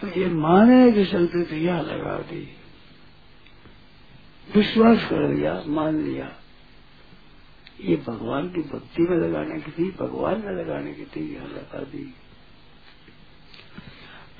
तो 0.00 0.20
ये 0.20 0.26
माने 0.26 0.92
की 0.92 1.04
शक्ति 1.04 1.44
तो 1.44 1.56
यहाँ 1.56 1.82
लगा 1.82 2.18
दी। 2.18 2.56
विश्वास 4.56 5.04
कर 5.04 5.34
लिया, 5.34 5.64
मान 5.66 6.04
लिया। 6.04 6.36
ये 7.84 7.96
भगवान 7.96 8.48
की 8.48 8.60
भक्ति 8.60 9.02
में 9.02 9.16
लगाने 9.16 9.60
की 9.60 9.70
थी, 9.70 9.90
भगवान 10.00 10.42
में 10.44 10.52
लगाने 10.52 10.92
की 10.92 11.04
थी, 11.04 11.34
यहाँ 11.34 11.48
लगा 11.48 11.78
दी। 11.78 12.14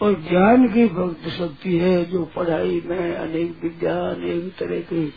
और 0.03 0.23
ज्ञान 0.29 0.69
की 0.69 0.87
भक्त 0.87 1.29
शक्ति 1.29 1.79
है, 1.79 2.05
जो 2.05 2.25
पढ़ाई 2.25 2.83
में 2.87 3.17
अनेक 3.17 3.63
विद्या 3.63 4.11
अनेक 4.11 4.55
तरह 4.59 4.81
की 4.81 5.13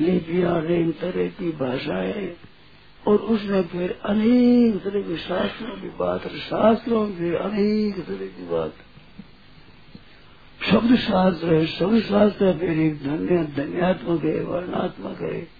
लिपियाँ 0.00 0.62
अनेक 0.62 1.00
तरह 1.00 1.26
की 1.26 1.50
भाषाएँ, 1.50 2.36
और 3.08 3.18
उसमें 3.18 3.62
फिर 3.62 4.00
अनेक 4.04 4.84
तरह 4.84 5.02
के 5.02 5.16
शास्त्रों 5.16 5.80
की 5.80 5.88
बात, 5.88 6.24
और 6.24 6.38
शास्त्रों 6.38 7.08
में 7.08 7.36
अनेक 7.36 8.06
तरह 8.06 8.26
की 8.26 8.48
बात। 8.48 8.74
शब्द 10.70 10.96
शास्त्र 10.96 11.54
है 11.54 11.66
शब्द 11.66 12.00
शास्त्र 12.00 12.58
फिर 12.58 12.70
एक 12.70 13.02
धन्य, 13.02 13.44
धन्यात्मक 13.44 14.24
है, 14.24 14.44
वर्णात्मक 14.44 15.18
है। 15.20 15.57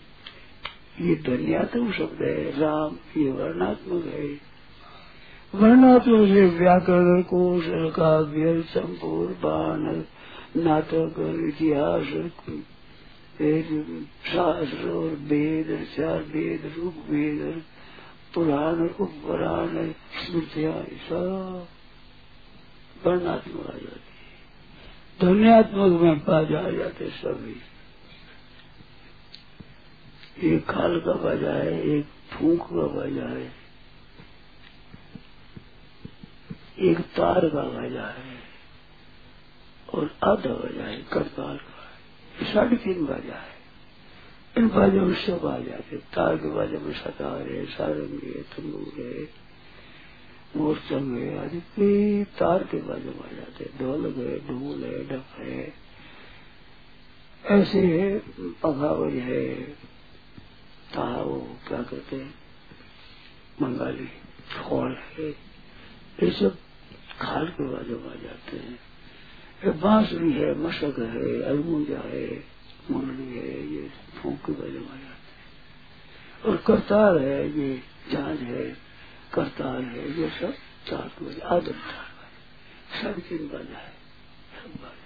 ये 1.00 1.14
धन्यात्मक 1.14 1.94
शब्द 1.94 2.22
है, 2.22 2.60
राम, 2.60 2.96
ये 3.16 3.30
वर्णात्मक 3.30 4.04
है। 4.04 4.48
वर्णात्मक 5.54 6.28
से 6.28 6.46
व्याकरण 6.46 7.22
कोश 7.22 7.64
काव्य, 7.68 8.62
संपूर्ण 8.62 9.32
बाण, 9.32 10.02
नाटक, 10.64 11.14
इतिहास 11.48 12.32
शास्त्र 14.26 14.90
और 14.90 15.10
वेद, 15.10 15.86
चार 15.96 16.22
वेद 16.22 16.72
रूप 16.78 16.94
वेद 17.10 17.62
पुराण, 18.34 18.88
उपपुराण, 19.00 19.90
स्मृतियाँ 19.90 20.82
सब 20.82 21.66
वर्णात्मक 23.06 23.66
आ 23.66 23.72
जाती 23.72 23.96
है। 23.96 24.18
ध्वनियात्मक 25.20 26.00
में 26.00 26.18
पा 26.18 26.42
जा 26.42 26.70
जाते 26.70 27.08
सभी। 27.08 27.56
एक 30.42 30.66
खाल 30.66 31.00
का 31.00 31.12
बजा 31.12 31.52
है, 31.52 31.82
एक 31.82 32.04
फूक 32.04 32.60
का 32.60 32.86
बजा 33.00 33.28
है, 33.28 33.52
एक 36.78 36.98
तार 36.98 37.48
का 37.48 37.62
बजा 37.62 38.06
है 38.06 38.36
और 39.94 40.16
आधा 40.24 40.54
बजा 40.54 40.84
है 40.84 41.02
करताल 41.12 41.56
का 41.56 41.78
है। 41.84 42.54
साढ़े 42.54 42.76
तीन 42.76 43.06
बाजा 43.06 43.34
है। 43.34 43.58
इन 44.58 44.68
बाजों 44.68 45.02
में 45.02 45.14
सब 45.14 45.46
आ 45.46 45.58
जाते 45.58 45.96
तार 45.96 46.36
के 46.36 46.50
बाजों 46.50 46.80
में 46.80 46.92
सतार 46.94 47.42
है, 47.42 47.66
सारंग 47.66 48.20
है 48.22 48.42
तंदूर 48.42 49.04
है 49.04 49.48
मोरचंग 50.56 51.18
है, 51.18 51.38
आदि। 51.38 51.60
कई 51.60 52.24
तार 52.24 52.64
के 52.64 52.76
बाजू 52.76 53.10
में 53.10 53.28
आ 53.28 53.36
जाते 53.36 53.64
हैं। 53.64 53.78
ढोलक 53.78 54.16
है, 54.16 54.38
ढोल 54.48 54.84
है 54.84 55.04
डफ 55.08 55.38
है। 55.38 55.72
ऐसे 57.44 57.78
है 57.78 58.18
पखावज 58.52 59.14
है 59.14 59.76
ता 60.94 61.22
वो 61.22 61.56
क्या 61.68 61.82
कहते 61.82 62.16
हैं? 62.16 62.34
बंगाली 63.62 64.06
खोल 64.62 64.96
है। 64.96 65.30
ये 66.22 66.30
सब 66.30 66.58
खाल 67.20 67.48
के 67.48 67.62
में 67.62 68.10
आ 68.10 68.22
जाते 68.22 68.56
हैं। 68.56 68.80
ये 69.64 69.70
बांसुरी 69.70 70.32
है, 70.32 70.58
मशक 70.58 70.94
है, 70.98 71.42
अलमुंजा 71.42 72.00
है 72.04 72.44
मुरली 72.90 73.38
है, 73.38 73.66
ये 73.66 73.90
फूक 74.22 74.38
के 74.46 74.52
में 74.52 74.88
आ 74.88 74.92
जाते 74.92 75.04
हैं। 75.04 75.18
और 76.44 76.56
करतार 76.56 77.18
है, 77.18 77.58
ये 77.58 77.82
झांझ 78.12 78.40
है, 78.40 78.76
करतार 79.34 79.82
है, 79.82 80.20
ये 80.20 80.30
सब 80.30 80.54
चार 80.88 81.24
बजे 81.24 81.40
आदम 81.40 81.72
चार 81.72 82.08
सब 83.02 83.20
तीन 83.20 83.48
बाजा 83.48 83.78
है। 83.78 83.90
सब 83.90 84.68
बाजा 84.68 84.97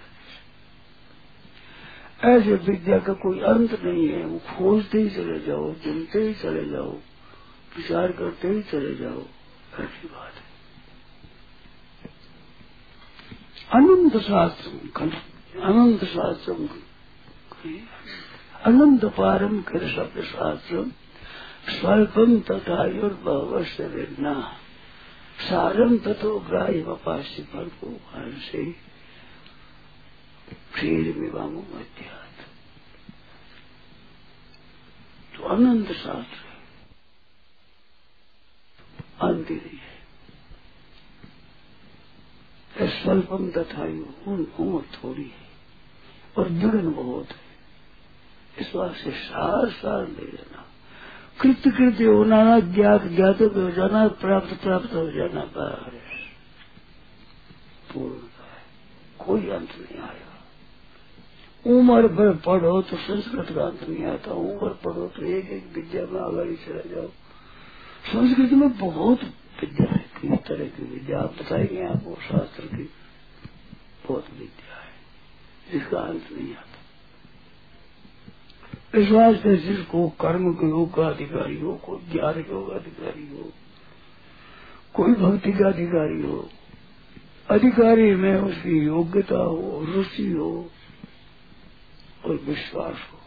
ऐसे 2.23 2.55
विद्या 2.55 2.99
का 2.99 3.13
कोई 3.13 3.39
अंत 3.39 3.83
नहीं 3.83 4.07
है। 4.09 4.25
वो 4.25 4.37
खोजते 4.37 5.01
ही 5.01 5.09
चले 5.09 5.39
जाओ 5.39 5.73
चुनते 5.73 6.19
ही 6.19 6.33
चले 6.33 6.69
जाओ, 6.69 6.91
विचार 7.77 8.11
करते 8.11 8.47
ही 8.47 8.61
चले 8.61 8.95
जाओ। 8.95 9.21
ऐसी 9.79 10.07
बात 10.07 10.33
है। 10.33 10.53
अनंत 13.73 14.17
शास्त्र 14.17 14.69
अनंत 15.59 16.03
शास्त्र 16.05 16.51
अनंत 18.65 19.05
पारम 19.05 19.61
कर 19.61 19.87
शब्द 19.87 20.23
शास्त्र 20.23 20.91
स्वल्पम 21.71 22.39
तथायुर्भवश्य 22.39 23.87
विघ्ना। 23.87 24.53
सारम 25.49 25.97
तथो 25.97 26.39
ग्राह्य 26.39 26.81
वपाश्य 26.83 27.43
फल 27.43 27.71
को 27.83 27.99
से 28.39 28.92
क्षीर 30.49 31.19
विवामो 31.19 31.59
मध्यात 31.59 32.23
तो 35.35 35.43
अनंत 35.43 35.91
शास्त्र 35.91 36.17
है। 36.17 36.53
अंत 39.21 39.49
नहीं 39.49 39.77
है। 39.77 39.93
स्वल्पम 43.03 43.51
तथायु 43.51 44.05
उम्र 44.27 44.81
थोड़ी 44.81 45.23
है। 45.23 45.49
और 46.37 46.49
विघ्न 46.49 46.93
बहुत 46.93 47.27
है। 47.29 47.43
इस 48.59 48.71
बात 48.75 48.95
से 48.95 49.11
सार 49.11 49.69
सार 49.69 50.07
ले 50.07 50.31
लेना। 50.31 50.69
कृत्य 51.41 51.71
कृत्य 51.71 52.05
होना 52.05 52.59
ज्ञात 52.59 53.03
ज्ञात 53.03 53.41
हो 53.41 53.71
जाना, 53.71 54.07
प्राप्त 54.07 54.63
प्राप्त 54.63 54.93
हो 54.93 55.11
जाना 55.11 55.41
पूर्ण 57.93 58.15
है। 58.15 58.63
कोई 59.19 59.49
अंत 59.49 59.69
नहीं 59.69 60.01
आएगा 60.01 60.32
उम्र 61.65 62.07
भर 62.07 62.35
पढ़ो 62.35 62.81
तो 62.81 62.97
संस्कृत 62.97 63.55
का 63.55 63.63
अंत 63.63 63.89
नहीं 63.89 64.05
आता 64.05 64.31
उम्र 64.31 64.69
पढ़ो 64.83 65.07
तो 65.07 65.23
एक 65.25 65.49
एक 65.49 65.65
विद्या 65.75 66.05
में 66.05 66.19
आगे 66.21 66.55
चले 66.55 66.89
जाओ। 66.95 67.07
संस्कृत 68.07 68.51
में 68.51 68.77
बहुत 68.77 69.23
विद्या 69.61 69.91
है 69.91 70.05
कई 70.21 70.37
तरह 70.47 70.65
की 70.65 70.83
विद्या, 70.83 71.19
आप 71.19 71.35
बताएँगे 71.41 71.85
आपको 71.85 72.15
शास्त्र 72.21 72.65
की 72.65 72.83
बहुत 74.07 74.25
विद्या 74.39 74.75
है, 74.75 74.91
जिसका 75.71 75.99
अंत 75.99 76.27
नहीं 76.31 76.55
आता। 76.55 76.79
इस 78.97 79.09
है 79.45 79.57
जिसको 79.57 80.09
कर्म 80.09 80.53
के 80.53 80.67
योग 80.69 80.93
का 80.93 81.07
अधिकारी 81.07 81.59
हो, 81.59 81.73
कोई 81.75 81.99
ज्ञान 82.11 82.39
योग 82.39 82.69
अधिकारी 82.69 83.27
हो, 83.37 83.49
कोई 84.93 85.13
भक्ति 85.13 85.51
का 85.51 85.67
अधिकारी 85.67 86.21
हो, 86.21 86.49
अधिकारी 87.49 88.15
में 88.15 88.35
उसकी 88.35 88.77
योग्यता 88.85 89.37
हो, 89.37 89.85
रुचि 89.85 90.31
हो 90.31 90.69
और 92.25 92.35
विश्वास 92.35 92.97
हो 93.13 93.19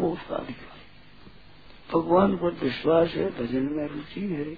वो 0.00 0.12
उसका 0.12 0.36
अधिकारी 0.36 0.78
भगवान 1.94 2.36
पर 2.36 2.50
विश्वास 2.62 3.08
है, 3.08 3.30
भजन 3.30 3.62
में 3.62 3.88
रुचि 3.88 4.20
है 4.20 4.56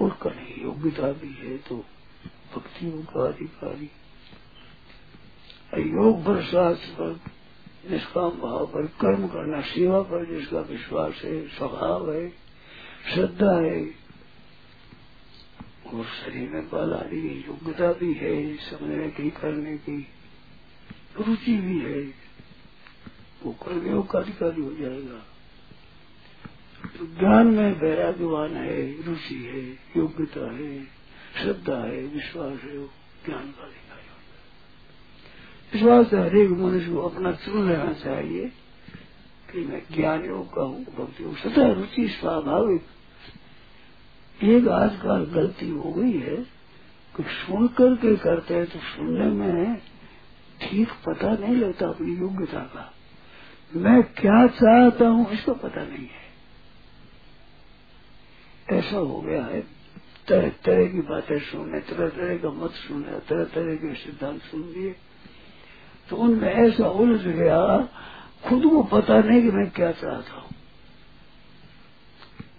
और 0.00 0.10
कहीं 0.22 0.64
योग्यता 0.64 1.12
भी 1.12 1.32
है 1.32 1.56
तो 1.58 1.76
भक्तियों 2.54 3.02
का 3.02 3.26
अधिकारी। 3.26 3.90
योग 5.78 6.20
पर 6.24 6.42
शास्त्र 6.42 6.90
पर 6.92 7.20
निष्काम 7.90 8.30
भाव 8.30 8.66
पर 8.66 8.86
कर्म 8.86 9.26
करना, 9.28 9.60
सेवा 9.60 10.00
पर 10.02 10.24
जिसका 10.24 10.60
विश्वास 10.60 11.20
है, 11.24 11.48
स्वभाव 11.48 12.12
है, 12.12 12.28
श्रद्धा 13.14 13.52
है, 13.60 13.84
और 15.94 16.04
शरीर 16.04 16.48
में 16.50 16.68
बल 16.68 16.94
आदि, 16.94 17.44
योग्यता 17.48 17.92
भी 17.92 18.12
है 18.14 18.56
समझने 18.56 19.08
की 19.10 19.30
करने 19.30 19.76
की। 19.78 20.06
रुचि 21.20 21.56
भी 21.56 21.78
है। 21.78 22.00
वो 23.42 23.52
कर्मयोग 23.52 24.10
का 24.10 24.18
अधिकारी 24.18 24.62
हो 24.62 24.74
जाएगा। 24.74 25.26
तो 26.98 27.06
ज्ञान 27.18 27.46
में 27.46 27.80
वैराग्यवान 27.80 28.56
है, 28.56 29.02
रुचि 29.02 29.34
है, 29.34 29.62
योग्यता 30.00 30.52
है, 30.52 30.84
श्रद्धा 31.42 31.76
है, 31.76 32.02
विश्वास 32.02 32.60
है 32.60 32.86
ज्ञान 33.26 33.42
का 33.42 33.62
अधिकारी 33.62 33.84
विश्वास 35.74 36.12
हरेक 36.14 36.50
मनुष्य 36.50 36.92
को 36.92 37.00
अपना 37.00 37.32
चुन 37.32 37.68
लेना 37.68 37.92
चाहिए 37.92 38.48
कि 39.52 39.60
मैं 39.60 39.82
ज्ञान 39.92 40.24
योग 40.24 40.54
का 40.54 40.62
हूँ, 40.62 40.84
भक्ति 40.84 41.24
हूँ। 41.24 41.36
सदा 41.36 41.72
रुचि 41.72 42.08
स्वाभाविक। 42.08 42.82
एक 44.44 44.68
आजकल 44.68 45.24
गलती 45.34 45.70
हो 45.70 45.92
गई 45.92 46.12
है 46.12 46.36
कि 47.16 47.22
सुन 47.22 47.68
करके 47.68 48.16
करते 48.16 48.54
हैं 48.54 48.66
तो 48.66 48.78
सुनने 48.78 49.24
में 49.24 49.82
ठीक 50.60 50.88
पता 51.06 51.32
नहीं 51.32 51.56
लगता 51.56 51.88
अपनी 51.88 52.16
योग्यता 52.16 52.60
का। 52.60 52.94
मैं 53.76 54.02
क्या 54.02 54.46
चाहता 54.46 55.08
हूँ, 55.08 55.30
इसका 55.30 55.52
पता 55.52 55.84
नहीं 55.84 56.06
है। 56.06 56.24
ऐसा 58.78 58.96
हो 58.96 59.20
गया 59.20 59.44
है। 59.44 59.60
तरह 60.28 60.48
तरह 60.48 60.86
की 60.86 61.00
बातें 61.00 61.38
सुने 61.38 61.80
तरह 61.80 62.08
तरह 62.08 62.36
का 62.38 62.50
मत 62.50 62.70
सुने 62.70 63.18
तरह 63.20 63.44
तरह 63.44 63.76
के 63.76 63.94
सिद्धांत 63.94 64.42
सुन 64.42 64.62
लिए। 64.62 64.96
तो 66.10 66.16
उनमें 66.16 66.54
ऐसा 66.54 66.88
उलझ 66.88 67.20
गया, 67.20 67.88
खुद 68.48 68.62
को 68.62 68.82
पता 68.82 69.20
नहीं 69.20 69.42
कि 69.42 69.50
मैं 69.50 69.70
क्या 69.70 69.92
चाहता 69.92 70.34
हूँ। 70.34 70.50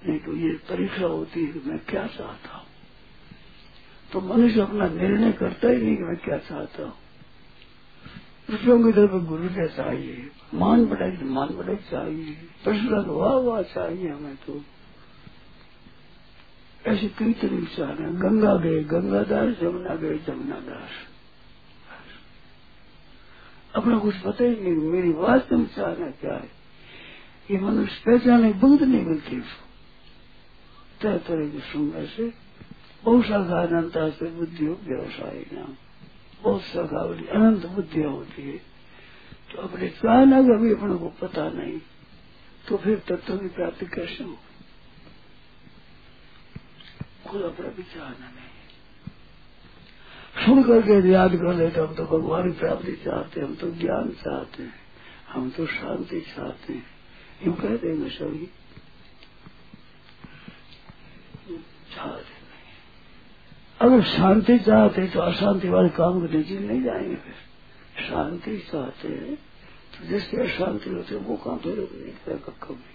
नहीं 0.08 0.20
तो 0.20 0.36
ये 0.36 0.50
परीक्षा 0.50 1.06
होती 1.06 1.46
है 1.46 1.54
कि 1.54 1.70
मैं 1.70 1.80
क्या 1.80 2.08
चाहता 2.08 2.58
हूँ। 2.58 2.66
तो 4.12 4.22
मनुष्य 4.22 4.62
अपना 4.62 4.88
निर्णय 4.88 5.32
करता 5.32 5.70
ही 5.70 5.78
नहीं 5.78 5.98
कि 5.98 6.04
मैं 6.04 6.18
क्या 6.18 6.38
चाहता 6.38 6.84
हूँ। 6.84 6.94
दूसरों 8.52 8.84
की 8.84 8.92
तरफ़ 8.92 9.12
गुरु 9.12 9.44
ने 9.44 9.68
चाहिए। 9.68 10.32
मान 10.54 10.86
बढ़ाई 10.86 11.12
तो 11.12 11.26
मान 11.26 11.50
बढ़ाई 11.50 11.76
चाहिए। 11.76 12.34
प्रश्न 12.64 12.88
वाह 13.08 13.34
वाह 13.34 13.62
चाहिए 13.62 14.10
हमें 14.10 14.36
तो। 14.36 14.64
ऐसे 16.86 17.08
कई 17.08 17.34
तरीके 17.34 17.76
चाह 17.76 17.92
गंगा 17.92 18.56
गए 18.56 18.84
गंगादास 18.84 19.56
जमुना 19.62 19.96
गए 19.96 20.18
जमुनादास 20.18 20.90
अपना 23.76 23.98
कुछ 24.00 24.16
पता 24.16 24.44
ही 24.44 24.50
नहीं, 24.50 24.74
मेरी 24.74 25.12
वास्तव 25.12 25.58
में 25.58 25.76
चाहना 25.76 26.10
क्या 26.10 26.34
है? 26.34 26.50
ये 27.52 27.60
मनुष्य 27.60 28.02
पहचाने 28.06 28.54
बुद्ध 28.54 28.84
नहीं 28.84 29.06
मिलती 29.06 29.40
उसको। 29.40 29.66
तरह 31.02 31.18
तरह 31.18 31.50
की 31.50 31.60
सुनने 31.60 32.06
से 32.06 32.34
बहुत 33.04 33.26
अनंता 33.26 34.10
से 34.10 34.26
बुद्धि 34.26 34.66
हो 34.66 34.80
व्यवसाय 34.84 35.46
नाम 35.54 35.74
बहुत 36.46 36.62
शाखा 36.64 37.04
वाली 37.04 37.28
अनंत 37.30 37.66
बुद्धियाँ 37.68 38.12
होती 38.12 38.42
है। 38.44 38.58
तो 39.52 39.62
अपने 39.62 39.88
चाहना 39.98 40.42
का 40.44 40.58
भी 40.58 40.72
अपने 40.74 40.96
को 40.96 41.10
पता 41.20 41.50
नहीं 41.50 41.80
तो 42.68 42.78
फिर 42.78 42.98
तत्व 43.08 43.38
की 43.38 43.48
प्राप्ति 43.56 43.86
कैसे 43.86 44.24
हो 44.24 44.38
खुद 47.28 47.42
अपना 47.44 47.68
भी 47.68 47.84
चाहना 47.86 48.28
नहीं 48.28 48.54
सुन 50.36 50.64
करके 50.64 50.96
याद 51.10 51.36
कर 51.36 51.54
लेते 51.54 51.80
हम 51.80 51.94
तो 51.96 52.06
भगवान 52.08 52.52
की 52.52 52.60
प्राप्ति 52.60 52.94
चाहते 53.06 53.42
हम 53.42 53.56
तो 53.56 53.70
ज्ञान 53.74 54.10
चाहते 54.24 54.64
हैं, 54.64 54.74
हम 55.30 55.50
तो 55.50 55.66
शांति 55.68 56.22
चाहते 56.28 56.74
हैं। 56.74 56.86
यूँ 57.44 57.56
कहते 57.56 57.88
हैं 57.90 58.10
सभी 58.10 58.46
चाहते 61.96 62.34
अगर 63.80 64.02
शांति 64.08 64.58
चाहते 64.60 65.08
तो 65.08 65.20
अशांति 65.20 65.70
वाले 65.70 65.90
काम 65.90 66.20
के 66.22 66.38
लिए 66.38 66.60
नहीं 66.60 66.82
जाएँगे 66.84 67.16
फिर। 67.16 68.06
शांति 68.06 68.58
चाहते 68.72 69.08
हैं 69.08 69.36
तो 69.94 70.08
जिससे 70.08 70.42
अशांति 70.44 70.90
होती 70.90 71.16
है, 71.16 71.20
वो 71.22 71.36
काम 71.38 71.58
फिर 71.58 72.38
कभी। 72.64 72.94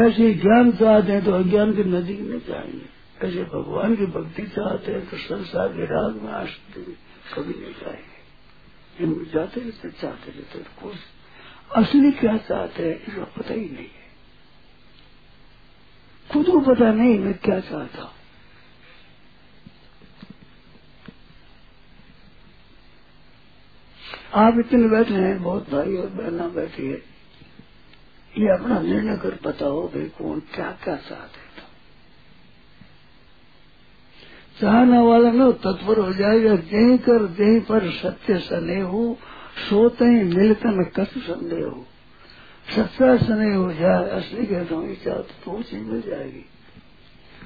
ऐसे 0.00 0.32
ज्ञान 0.34 0.72
चाहते 0.72 1.12
हैं 1.12 1.24
तो 1.24 1.32
अज्ञान 1.32 1.74
के 1.76 1.84
नज़दीक 1.84 2.20
नहीं 2.20 2.40
जाएँगे। 2.40 3.26
ऐसे 3.26 3.44
भगवान 3.44 3.96
की 3.96 4.06
भक्ति 4.08 4.42
चाहते 4.48 4.92
हैं 4.92 5.08
तो 5.10 5.16
संसार 5.16 5.68
के 5.68 5.84
राग 5.84 6.22
में 6.22 6.32
आसक्ति 6.32 6.80
कभी 7.34 7.54
नहीं 7.54 7.74
जाएँगे। 7.74 9.04
इनमें 9.04 9.24
जाते 9.24 9.60
रहते 9.60 9.90
चाहते 9.90 10.30
रहते 10.30 10.58
कुछ 10.82 10.96
असली 11.76 12.10
क्या 12.12 12.36
चाहते 12.38 12.82
हैं, 12.82 12.96
इसका 13.08 13.24
पता 13.36 13.54
ही 13.54 13.60
नहीं 13.60 13.86
है। 13.86 14.00
खुद 16.30 16.46
को 16.46 16.60
पता 16.64 16.92
नहीं 16.92 17.18
मैं 17.18 17.34
क्या 17.34 17.60
चाहता 17.60 18.02
हूँ। 18.02 18.10
आप 24.32 24.58
इतने 24.58 24.88
बैठे 24.88 25.14
हैं, 25.14 25.42
बहुत 25.42 25.70
भाई 25.70 25.96
और 25.96 26.06
बहना 26.06 26.46
बैठी 26.48 26.86
है। 26.86 27.00
ये 28.38 28.48
अपना 28.48 28.80
निर्णय 28.80 29.16
कर 29.16 29.30
पता 29.44 29.66
हो 29.66 29.82
भाई, 29.88 30.04
कौन 30.18 30.40
क्या 30.54 30.70
क्या 30.84 30.96
चाहते 30.96 31.40
तो 31.40 31.62
चाहने 34.60 34.98
वाला 34.98 35.30
न 35.32 35.50
तत्पर 35.52 35.98
हो 35.98 36.12
जाएगा, 36.12 36.54
जहीं 36.56 36.98
कर, 36.98 37.26
जहीं 37.26 37.60
पर 37.60 37.90
सत्य 37.90 38.38
सने 38.38 38.80
हो, 38.80 39.18
सोते 39.70 40.04
ही 40.04 40.22
मिलते 40.24 40.68
में 40.68 40.84
कस 40.90 41.14
संदेह 41.18 41.64
हो। 41.64 41.86
सच्चा 42.76 43.16
स्नेह 43.16 43.54
हो 43.56 43.72
जाए, 43.72 44.08
असली 44.10 44.46
कहता 44.46 44.74
हूँ 44.74 44.94
चाहते 44.94 45.34
तो 45.44 45.50
वो 45.50 45.62
चीज़ 45.62 45.82
मिल 45.82 46.00
जाएगी। 46.00 46.44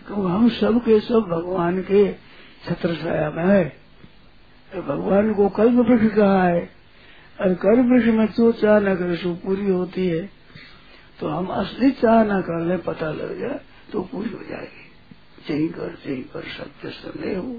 क्योंकि 0.07 0.29
हम 0.33 0.49
सब 0.49 0.81
के 0.85 1.01
सब 1.01 1.29
भगवान 1.31 1.83
के 1.83 2.13
छत्र 2.65 2.95
छाया 2.97 3.31
में 3.31 3.45
है। 3.45 3.65
भगवान 4.73 5.33
को 5.35 5.49
कल्प 5.49 5.87
वृक्ष 5.89 6.17
कहा 6.17 6.43
है 6.45 6.76
और 7.41 7.55
कल्प 7.55 7.87
वृक्ष 7.87 8.07
में 8.09 8.27
जो 8.27 8.53
चाह 8.53 8.79
न 8.81 8.95
करे 8.97 9.17
सो 9.17 9.35
पूरी 9.35 9.67
होती 9.71 10.07
है 10.09 10.25
तो 11.21 11.29
हम 11.29 11.47
असली 11.53 11.91
चाह 11.93 12.23
न 12.25 12.41
कर 12.43 12.65
ले 12.67 12.77
पता 12.83 13.11
लग 13.13 13.39
जाए 13.41 13.61
तो 13.93 14.01
पूरी 14.03 14.31
हो 14.31 14.43
जाएगी। 14.43 14.85
जही 15.49 15.69
कर 15.69 15.97
जही 16.05 16.23
पर 16.23 16.43
सत्य 16.49 16.91
संदेह 16.91 17.39
हो। 17.39 17.53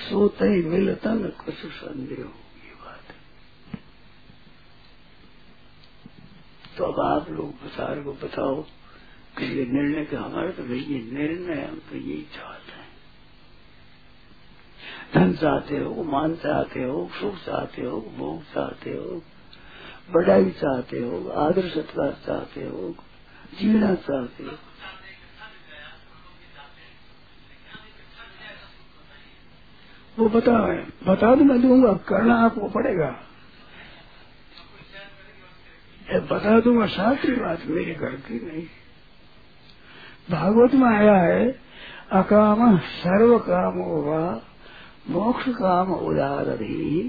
सोते 0.00 0.46
ही 0.46 0.62
मिलता 0.62 1.12
न 1.14 1.28
कुछ 1.44 1.54
संदेह 1.54 2.18
हो, 2.18 2.32
ये 2.64 2.74
बात 2.82 3.04
है। 3.08 3.78
तो 6.76 6.84
अब 6.84 7.00
आप 7.02 7.30
लोग 7.30 7.48
बसार 7.64 8.02
को 8.02 8.12
बताओ 8.22 8.56
कि 9.38 9.44
ये 9.58 9.64
निर्णय 9.66 10.04
का 10.04 10.18
हमारे 10.20 10.50
तो 10.52 10.62
भाई 10.62 10.78
ये 10.78 11.00
निर्णय 11.12 11.62
हम 11.62 11.78
तो 11.90 11.96
यही 11.96 12.22
चाहते 12.34 12.60
हैं। 12.62 12.65
धन 15.14 15.32
चाहते 15.32 15.78
हो, 15.78 16.02
मान 16.02 16.34
चाहते 16.34 16.82
हो, 16.84 17.08
सुख 17.20 17.34
चाहते 17.36 17.82
हो, 17.82 18.00
भोग 18.16 18.42
चाहते 18.42 18.90
हो 18.90 19.22
बढ़ाई 20.10 20.50
चाहते 20.50 20.98
हो, 20.98 21.28
आदर 21.38 21.68
सत्कार 21.68 22.12
चाहते 22.26 22.60
हो, 22.60 22.94
जीना 23.58 23.94
चाहते 23.94 24.44
हो। 24.44 24.56
वो 30.18 30.28
बता 30.28 30.56
है 30.66 30.76
बता 31.06 31.34
तो 31.34 31.44
मैं 31.44 31.60
दूँगा, 31.62 31.92
करना 32.08 32.34
आपको 32.36 32.68
पड़ेगा। 32.68 33.14
बता 36.30 36.58
दूँगा 36.60 36.86
सातरी 36.86 37.34
बात 37.34 37.66
मेरे 37.66 37.94
घर 37.94 38.14
की 38.20 38.34
नहीं। 38.46 38.66
भागवत 40.30 40.74
में 40.74 40.88
आया 40.88 41.16
है, 41.16 41.48
अकाम 42.12 42.78
सर्व 42.78 43.38
काम 43.38 43.78
होगा 43.78 44.22
मोक्ष 45.10 45.48
काम 45.48 45.92
उदार 45.92 46.48
भी 46.56 47.02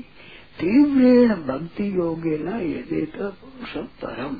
तीव्रेण 0.59 1.33
भक्ति 1.47 1.87
योगे 1.97 2.37
न 2.37 2.59
ये 2.59 3.05
पुरुषम 3.15 3.87
परम 4.01 4.35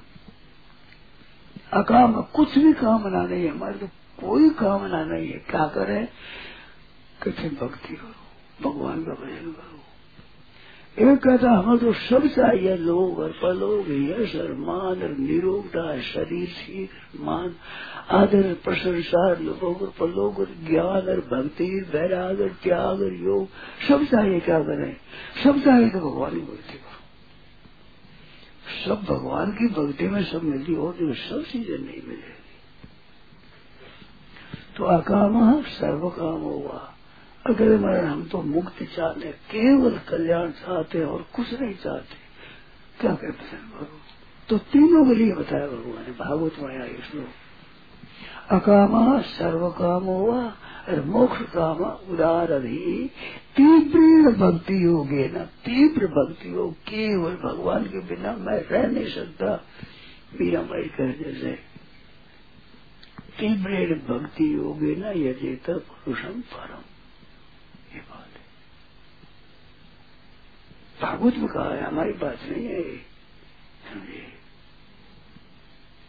अकाम 1.74 2.22
कुछ 2.36 2.58
भी 2.58 2.74
कामना 2.74 3.24
नहीं 3.24 3.44
है 3.44 3.50
हमारे 3.50 3.78
तो 3.78 3.88
कोई 4.20 4.50
कामना 4.50 5.04
नहीं 5.06 5.28
है। 5.28 5.40
क्या 5.50 5.66
करे? 5.68 6.08
कठिन 7.24 7.58
भक्ति 7.62 7.94
करो, 7.96 8.70
भगवान 8.70 9.04
का 9.04 9.14
भजन 9.14 9.52
करो। 9.52 9.77
एक 10.98 11.18
कहता 11.18 11.52
हमें 11.52 11.78
तो 11.78 11.94
सब 11.94 12.28
चाहिए, 12.28 12.78
लोग 12.78 13.20
और 13.20 13.32
पलोग 13.32 13.90
यश 13.90 14.36
और 14.36 14.54
मान 14.54 15.04
और 15.04 15.18
निरोगता, 15.18 16.00
शरीर 16.02 16.48
शीघ्र 16.48 17.20
मान 17.20 17.56
आदर 18.12 18.54
प्रशंसा, 18.54 19.34
लोग 19.34 19.82
और 19.82 19.94
पलोग 20.00 20.40
और 20.40 20.48
ज्ञान 20.68 21.10
और 21.10 21.20
भक्ति, 21.34 21.70
वैराग 21.94 22.42
और 22.42 22.50
त्याग 22.64 23.02
और 23.02 23.14
योग, 23.14 23.48
सब 23.88 24.04
चाहिए 24.04 24.40
क्या 24.40 24.60
करें? 24.60 24.98
सब 25.44 25.64
चाहिए 25.64 25.90
तो 25.90 26.00
भगवान 26.00 26.32
भक्ति 26.32 26.78
करो। 26.78 26.96
सब 28.86 29.04
भगवान 29.04 29.52
की 29.52 29.68
भक्ति 29.68 30.08
में 30.08 30.24
सब 30.24 30.44
मिलती 30.44 30.74
हो 30.74 30.92
तो 30.92 31.14
सब 31.14 31.44
चीज़ें 31.44 31.78
नहीं 31.78 32.02
मिलेगी। 32.08 32.36
तो 34.78 34.84
अकाम 34.84 35.62
सर्व 35.62 36.10
काम 36.10 36.42
होगा 36.42 36.97
अगर 37.48 37.78
मैं 37.78 38.02
हम 38.04 38.24
तो 38.24 38.42
मुक्ति 38.42 38.86
चाहते, 38.86 39.32
केवल 39.52 39.98
कल्याण 40.10 40.52
चाहते 40.52 41.04
और 41.04 41.26
कुछ 41.36 41.54
नहीं 41.62 41.74
चाहते। 41.74 42.16
क्या 43.00 43.14
कहते 43.14 43.44
हैं 43.46 43.70
भगवान? 43.70 44.00
तो 44.50 44.58
तीनों 44.58 45.06
के 45.06 45.16
लिए 45.16 45.34
बताया 45.34 45.68
भगवान 45.68 46.04
ने, 46.04 46.12
भागवत 46.12 46.60
में 46.60 46.70
आया 46.70 46.88
श्लोक। 47.02 47.30
अकामा 48.52 49.22
सर्व 49.22 49.70
काम 49.70 50.04
हुआ 50.04 50.42
और 50.90 51.02
मोक्ष 51.06 51.42
काम 51.54 51.80
उदार 52.12 52.52
अभी 52.52 53.12
तीव्र 53.58 54.32
भक्ति 54.32 54.84
योगे 54.86 55.28
न, 55.28 55.38
तीव्र 55.66 56.08
भक्ति 56.08 56.54
योग 56.54 56.74
केवल 56.74 57.36
भगवान 57.36 57.84
के 57.84 58.00
बिना 58.00 58.32
मैं 58.38 58.60
रह 58.62 58.88
नहीं 58.88 59.10
सकता। 59.12 59.50
मीरा 60.40 60.62
माई 60.62 60.84
कह 60.98 61.12
जैसे 61.14 61.52
तीव्र 63.40 63.96
भक्ति 64.08 64.54
योगे 64.56 64.96
न 64.96 65.14
यजे 65.18 65.54
पुरुषम 65.68 66.42
परम 66.54 66.84
ये 67.96 68.00
बात 68.00 68.32
है 68.34 68.46
भागवत 71.02 71.34
में 71.36 71.48
कहा 71.48 71.74
है 71.74 71.84
हमारी 71.84 72.12
बात 72.12 72.42
नहीं 72.42 72.66
है 72.68 72.98
समझे? 73.92 74.40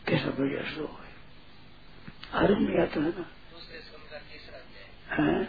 कैसा 0.08 0.30
बढ़िया 0.30 0.62
श्लोक 0.62 1.00
है। 1.00 1.14
आरंभ 2.32 2.58
में 2.58 2.82
आता 2.82 2.94
है 2.94 3.06
ना? 3.06 3.10
दूसरे 3.10 3.80
स्कंद 3.80 4.10
का 4.10 4.18
तीसरा 4.18 4.58
अध्याय। 4.58 5.28
है? 5.28 5.44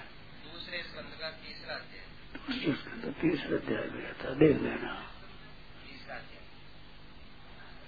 दूसरे 0.54 0.84
स्कंद 0.84 1.18
का 1.22 1.32
तीसरा 1.32 1.76
अध्याय। 1.76 2.06
दूसरे 2.48 2.74
स्कंद 2.74 3.16
तीसरा 3.22 3.58
अध्याय 3.58 3.88
में 3.88 4.10
आता 4.10 4.34
देख 4.34 4.58
लेना। 4.62 5.04
तीसरा 5.88 6.16
अध्याय। 6.16 6.44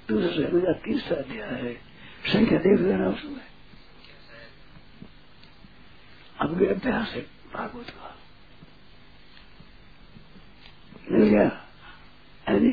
दूसरे 0.07 0.47
स्कंद 0.47 0.63
का 0.63 0.73
तीसरा 0.73 1.17
अध्याय 1.17 1.61
है। 1.61 1.73
संख्या 2.33 2.59
देख 2.59 2.79
लेना 2.79 3.09
उसमें। 3.09 3.51
अब 6.39 6.67
अभ्यास 6.67 7.09
है 7.09 7.21
भागवत 7.53 7.89
का। 7.89 8.10
मिल 11.11 11.23
गया 11.29 11.49
है 12.49 12.59
जी 12.59 12.71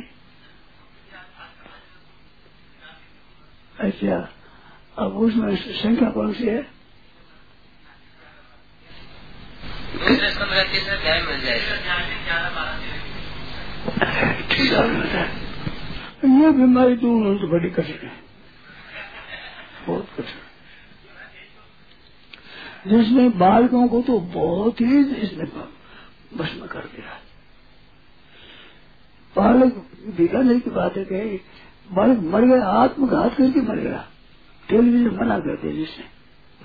अच्छा 3.80 4.16
अब 4.98 5.16
उसमें 5.16 5.56
संख्या 5.56 6.10
कौन 6.10 6.32
सी 6.32 6.46
है 6.46 6.62
है 15.14 15.26
ये 16.40 16.50
बीमारी 16.52 16.96
तो 16.96 17.06
उन्होंने 17.08 17.38
तो 17.40 17.48
बड़ी 17.48 17.70
कठिन 17.70 17.98
है 18.02 18.12
बहुत 19.86 20.08
कठिन 20.18 20.40
जिसमें 22.90 23.38
बालकों 23.38 23.86
को 23.88 24.02
तो 24.02 24.18
बहुत 24.34 24.80
ही 24.80 24.98
इसने 25.16 25.44
भस्म 26.36 26.66
कर 26.66 26.84
दिया। 26.94 27.20
बालक 29.38 29.74
बीकानेर 30.16 30.58
की 30.60 30.70
बात 30.70 30.96
है 30.96 31.04
कि 31.04 31.40
बालक 31.90 32.18
मर 32.18 32.44
गया, 32.44 32.64
आत्मघात 32.64 33.36
करके 33.36 33.60
मर 33.60 33.76
गया। 33.76 34.08
टेलीविज़न 34.68 35.16
मना 35.16 35.38
कर 35.38 35.56
दिया 35.56 35.72
जिसने। 35.72 36.04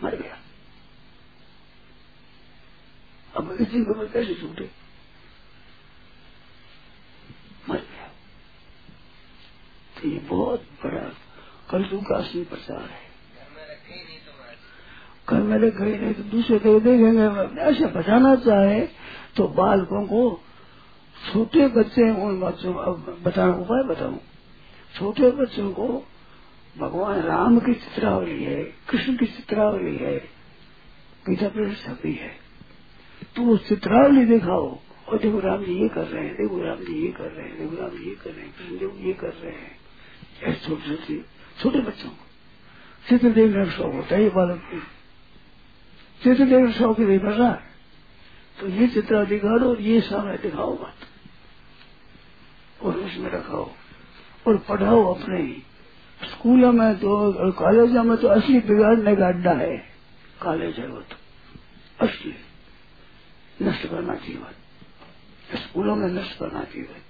मर 0.03 0.15
गया। 0.15 0.38
अब 3.38 3.51
इसी 3.61 3.84
खबर 3.86 4.05
कैसे 4.05 4.34
छूटे? 4.34 4.69
मर 7.69 7.78
गया। 7.78 8.07
तो 9.95 10.09
ये 10.09 10.19
बहुत 10.19 10.63
बड़ा 10.86 11.09
कलयुग 11.69 12.05
का 12.09 12.15
असली 12.15 12.43
प्रचार 12.43 12.82
है। 12.82 13.03
घर 13.30 13.49
में 13.55 13.63
रखे 13.63 13.93
ही 13.93 14.03
नहीं 14.03 14.17
तो 14.17 14.32
कल 15.28 15.91
मेरे 15.91 16.13
तो 16.13 16.24
दूसरे 16.24 16.59
तो 16.59 16.80
देखेंगे। 16.80 17.61
ऐसे 17.61 17.86
बचाना 17.86 18.36
चाहे 18.36 18.82
तो 19.36 19.47
बालकों 19.47 20.05
को 20.05 20.21
छोटे 21.24 21.67
बच्चे 21.69 22.09
उन 22.21 22.39
बच्चों 22.39 22.74
अब 22.76 23.21
बताना 23.24 23.53
उपाय 23.55 23.84
बताऊँ। 23.86 24.19
छोटे 24.95 25.30
बच्चों 25.34 25.71
को 25.71 25.88
भगवान 26.76 27.21
राम 27.21 27.59
की 27.59 27.74
चित्रावली 27.76 28.43
है 28.43 28.63
कृष्ण 28.89 29.15
की 29.17 29.26
चित्रावली 29.28 29.95
है 29.97 30.17
गीता 31.26 31.47
पर 31.47 31.74
छपी 31.76 32.13
है। 32.13 32.32
तो 33.36 33.41
वो 33.41 33.57
चित्रावली 33.59 34.26
दिखाओ, 34.26 34.67
और 35.07 35.17
देखो 35.19 35.39
राम 35.39 35.63
जी 35.63 35.74
ये 35.74 35.88
कर 35.89 36.05
रहे 36.05 36.24
हैं, 36.24 36.34
देखो 36.36 36.59
राम 36.59 36.80
जी 36.80 36.93
ये 37.03 37.11
कर 37.11 37.30
रहे 37.32 37.47
हैं, 37.47 37.57
देखो 37.59 37.82
राम 37.82 37.89
जी 37.91 38.09
ये 38.09 38.15
कर 38.15 38.30
रहे 38.30 38.45
हैं 38.45 38.53
कृष्ण 38.53 38.78
देखो 38.78 38.97
ये 39.07 39.13
कर 39.13 39.34
रहे 39.34 39.51
हैं। 39.51 39.76
ऐसे 40.43 40.65
छोटे 40.65 40.95
छोटे 40.95 41.21
छोटे 41.57 41.80
बच्चों 41.82 42.09
को। 42.09 42.26
चित्र 43.05 43.30
देखने 43.32 43.65
का 43.65 43.71
शौक 43.71 43.93
होता 43.93 44.15
है 44.15 44.24
ये 44.24 44.30
बालक 44.30 44.61
को। 44.63 44.80
चित्र 46.21 46.43
देखने 46.43 46.65
का 46.65 46.71
शौक 46.74 46.99
नहीं 46.99 47.19
कर 47.19 47.32
रहा 47.32 47.51
तो 48.57 48.67
ये 48.69 48.88
चित्र 48.89 49.26
दिखाओ 49.28 49.59
और 49.69 49.82
ये 49.82 50.01
सामने 50.01 50.38
दिखाओ 50.39 50.74
मत। 50.76 51.07
और 52.84 52.98
उसमें 52.98 53.30
रखाओ 53.32 53.70
और 54.48 54.58
पढ़ाओ 54.58 55.14
अपने। 55.14 55.48
स्कूलों 56.24 56.72
में 56.72 57.00
तो 57.00 57.34
और 57.34 57.52
कॉलेजों 57.52 58.04
में 58.04 58.18
तो 58.18 58.28
असली 58.28 58.60
बिगाड़ने 58.60 59.16
का 59.16 59.28
अड्डा 59.28 59.52
है। 59.52 59.78
कॉलेज 60.44 60.80
है 60.80 60.88
वो 60.88 61.02
तो। 61.02 61.16
असली। 62.06 62.36
नष्ट 63.62 63.88
करना 63.88 64.16
जीवन 64.16 64.54
स्कूलों 65.58 65.96
में 65.96 66.08
नष्ट 66.08 66.40
करना 66.40 66.64
जीवन 66.64 67.02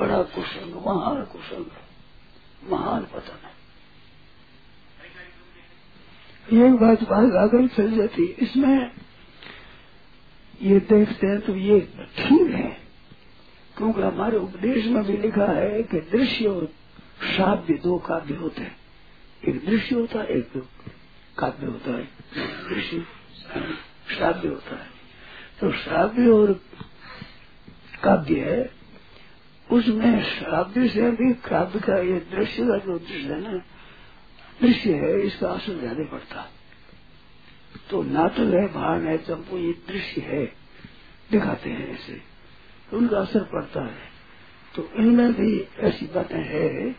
बड़ा 0.00 0.22
कुसंग, 0.22 0.74
महान 0.74 1.24
कुसंग। 1.24 1.66
महान 2.70 3.02
पतन 3.04 3.40
है। 3.44 3.58
एक 6.66 6.72
बात 6.72 7.02
बात 7.02 7.32
आगे 7.34 7.68
चल 7.68 7.96
जाती 7.96 8.22
है। 8.22 8.28
इसमें 8.28 8.90
ये 10.62 10.78
देखते 10.80 11.26
हैं 11.26 11.40
तो 11.40 11.54
ये 11.56 11.80
ठीक 12.16 12.50
है। 12.50 12.87
क्योंकि 13.78 14.02
हमारे 14.02 14.36
उपदेश 14.36 14.86
में 14.86 15.02
भी 15.04 15.16
लिखा 15.16 15.46
है 15.52 15.82
कि 15.82 16.00
दृश्य 16.12 16.46
और 16.46 16.68
श्राव्य 17.24 17.74
दो 17.74 17.98
काव्य 17.98 18.34
होते 18.34 18.62
हैं। 18.62 18.76
एक 19.48 19.64
दृश्य 19.66 19.94
होता 19.94 20.18
है, 20.18 20.38
एक 20.38 20.52
काव्य 21.38 21.66
होता 21.66 21.90
है। 21.90 22.04
दृश्य, 22.68 23.04
श्राव्य 24.16 24.48
होता 24.48 24.76
है। 24.76 24.86
तो 25.60 25.72
श्राव्य 25.72 26.28
और 26.28 26.52
काव्य 28.02 28.40
है, 28.40 28.70
उसमें 29.68 30.22
श्राव्य 30.22 30.88
से 30.88 31.10
भी 31.10 31.32
काव्य 31.34 31.80
का 31.80 31.98
ये 31.98 32.18
दृश्य 32.30 32.62
का 32.62 32.78
जो 32.78 32.98
दृश्य 32.98 33.32
है 33.32 33.40
ना, 33.42 33.58
दृश्य 34.62 34.94
है, 34.94 35.20
इसका 35.22 35.48
असर 35.48 35.78
ज़्यादा 35.80 36.04
पड़ता 36.04 36.48
तो 37.90 38.02
नाटक 38.02 38.54
है 38.54 38.66
भान 38.72 39.06
है 39.06 39.18
चंपू 39.18 39.58
ये 39.58 39.72
दृश्य 39.88 40.20
है, 40.20 40.44
दिखाते 41.30 41.70
हैं 41.70 41.88
ऐसे 41.94 42.12
तो 42.12 42.27
उनका 42.92 43.18
असर 43.18 43.44
पड़ता 43.44 43.82
है। 43.82 43.98
तो 44.74 44.90
इनमें 44.96 45.32
भी 45.32 45.68
ऐसी 45.78 46.06
बातें 46.06 46.38
है, 46.38 46.92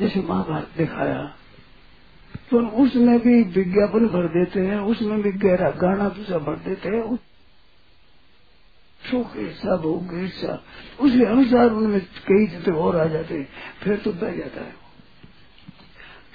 जैसे 0.00 0.20
महाभारत 0.20 0.70
दिखाया। 0.76 1.34
तो 2.50 2.66
उसमें 2.66 3.20
भी 3.20 3.42
विज्ञापन 3.42 4.08
भर 4.08 4.26
देते 4.26 4.60
हैं, 4.60 4.80
उसमें 4.80 5.22
भी 5.22 5.32
गहरा 5.32 5.70
गाना 5.70 6.08
दूसरा 6.08 6.38
भर 6.38 6.56
देते 6.56 6.88
हैं। 6.88 7.16
सुख 9.10 9.36
ईर्षा 9.36 9.76
भोग 9.76 10.08
ईर्षा 10.14 10.64
उसके 11.00 11.24
अनुसार 11.24 11.70
उनमें 11.70 12.00
कई 12.00 12.46
चित्र 12.46 12.72
और 12.72 12.96
आ 12.96 13.04
जाते 13.04 13.34
हैं, 13.34 13.48
फिर 13.82 13.96
तो 13.96 14.12
बह 14.12 14.36
जाता 14.36 14.60
है। 14.60 14.70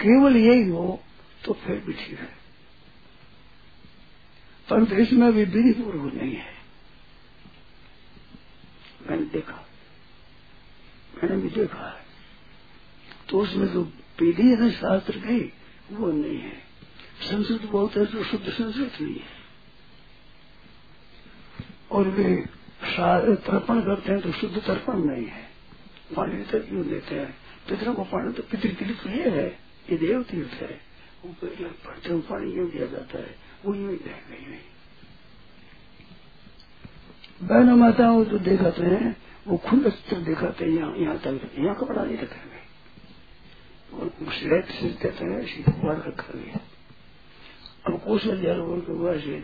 केवल 0.01 0.37
यही 0.37 0.69
हो 0.69 1.03
तो 1.45 1.53
फिर 1.53 1.83
भी 1.85 1.93
ठीक 1.93 2.19
है। 2.19 2.29
परंतु 4.69 4.95
इसमें 4.95 5.33
भी 5.33 5.45
विधि 5.45 5.81
पूर्वक 5.81 6.13
नहीं 6.13 6.35
है। 6.35 6.52
मैंने 9.09 9.25
देखा। 9.25 9.67
मैंने 11.17 11.37
भी 11.37 11.49
देखा 11.49 11.89
है। 11.89 12.05
तो 13.29 13.39
उसमें 13.39 13.67
जो 13.67 13.83
पीढ़ी 14.19 14.49
है 14.49 14.59
ना, 14.59 14.69
शास्त्र 14.69 15.17
की, 15.17 15.53
वो 15.91 16.11
नहीं 16.11 16.37
है। 16.37 16.59
संस्कृत 17.21 17.61
बहुत 17.61 17.97
है 17.97 18.05
तो 18.05 18.23
शुद्ध 18.23 18.49
संस्कृत 18.49 19.01
नहीं 19.01 19.15
है। 19.15 19.43
और 21.91 22.07
वे 22.07 22.35
तर्पण 23.35 23.81
करते 23.81 24.11
हैं 24.11 24.21
तो 24.21 24.31
शुद्ध 24.31 24.57
तर्पण 24.57 24.97
नहीं 24.97 25.25
है। 25.25 25.49
पानी 26.15 26.43
तक 26.43 26.69
क्यों 26.69 26.87
देते 26.87 27.19
हैं? 27.19 27.37
पितरों 27.69 27.93
को 27.93 28.03
पानी 28.03 28.33
तो 28.33 28.43
पितृ 28.43 28.69
तीर्थ 28.69 29.07
ये 29.07 29.29
है 29.29 29.59
ये 29.89 29.97
देव 29.97 30.23
तीर्थ 30.23 30.51
है। 30.51 30.81
वो 31.25 31.35
पढ़ते 31.87 32.21
पानी 32.21 32.51
क्यों 32.51 32.69
दिया 32.69 32.85
जाता 32.85 33.17
है? 33.17 33.39
वो 33.65 33.75
यूँ 33.75 33.91
ही 33.91 33.99
नहीं 34.05 34.72
बहन 37.43 37.69
माताओं 37.69 38.25
जो 38.25 38.39
दिखाते 38.39 38.81
हैं, 38.81 39.17
वो 39.47 39.57
खुद 39.57 39.85
अस्त्र 39.85 40.15
दिखाते 40.15 40.65
हैं, 40.65 40.71
यहाँ 40.71 40.95
यहाँ 40.97 41.17
तक 41.17 41.51
यहाँ 41.55 41.75
कपड़ा 41.75 42.03
नहीं 42.03 42.17
हैं। 42.17 42.63
रखा 47.87 48.25
जलवर 48.35 48.79
के 48.79 48.93
हुई 48.93 49.25
हैं 49.25 49.43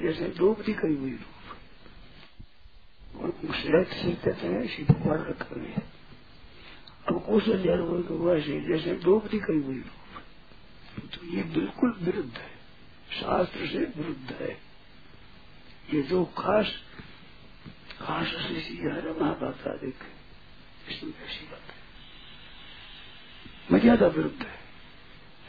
के 8.02 8.18
जैसे 8.68 8.94
हुई 9.58 9.84
तो 11.08 11.26
ये 11.26 11.44
बिल्कुल 11.44 11.98
विरुद्ध 12.02 12.38
है। 12.38 12.60
शास्त्र 13.20 13.68
से 13.68 13.80
विरुद्ध 13.80 14.32
है। 14.32 14.52
ये 15.94 16.02
जो 16.02 16.26
खास 16.26 16.68
खास 18.02 18.34
है 18.34 19.14
महाभारतादिक 19.14 20.04
इसमें 20.90 21.14
ऐसी 21.26 21.46
बात 21.46 21.66
है 21.70 21.78
मर्यादा 23.72 24.08
विरुद्ध 24.10 24.42
है 24.42 24.58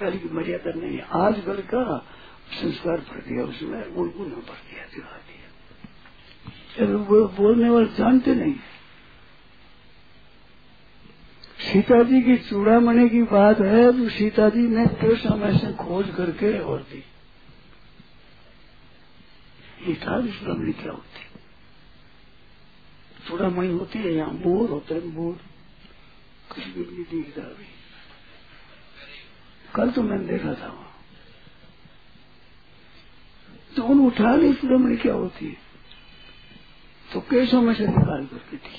पहले 0.01 0.19
की 0.19 0.29
मर्यादा 0.35 0.73
नहीं 0.73 0.97
है 0.97 1.05
आजकल 1.19 1.61
का 1.69 1.85
संस्कार 2.53 2.99
पड़ 3.09 3.23
गया 3.23 3.45
उसमें 3.45 3.81
वो 3.89 4.05
गुना 4.11 4.41
पड़ 4.49 4.61
गया 4.65 4.85
दिखा 4.95 5.19
दिया 5.29 5.39
वो 7.05 7.27
बोलने 7.37 7.69
वाले 7.71 7.87
जानते 7.95 8.35
नहीं 8.35 8.55
सीता 11.63 12.03
जी 12.03 12.21
की 12.23 12.37
चूड़ामणि 12.45 13.09
की 13.09 13.23
बात 13.31 13.59
है 13.63 13.91
तो 13.93 14.09
सीता 14.11 14.49
जी 14.51 14.67
ने 14.69 14.87
कृष्ण 15.01 15.37
में 15.37 15.59
से 15.59 15.73
खोज 15.77 16.15
करके 16.17 16.59
और 16.61 16.83
दी 16.91 17.03
ये 19.81 19.95
था 19.97 20.21
चूड़ामणि 20.29 20.73
क्या 20.73 20.93
होती 20.93 21.30
चूड़ामणि 23.31 23.72
होती 23.72 23.99
है 23.99 24.12
यहाँ 24.12 24.35
बोर 24.35 24.70
होते 24.70 24.95
हैं 24.95 25.14
बोर 25.14 25.41
कुछ 26.55 26.64
भी 26.64 26.81
नहीं 26.81 27.05
दिखता 27.05 27.43
अभी 27.43 27.66
कल 29.74 29.91
तो 29.91 30.03
मैंने 30.03 30.26
देखा 30.26 30.55
था 30.55 30.68
वहाँ। 30.68 30.87
तो 33.76 33.83
उन 33.85 34.07
उठा 34.07 34.35
ली 34.37 34.55
चूड़ामणि 34.55 34.97
क्या 34.97 35.14
होती 35.14 35.47
है? 35.47 35.57
तो 37.12 37.20
कैसों 37.20 37.62
में 37.62 37.74
से 37.74 37.87
निकाल 37.87 38.26
करके 38.26 38.57
थी। 38.57 38.78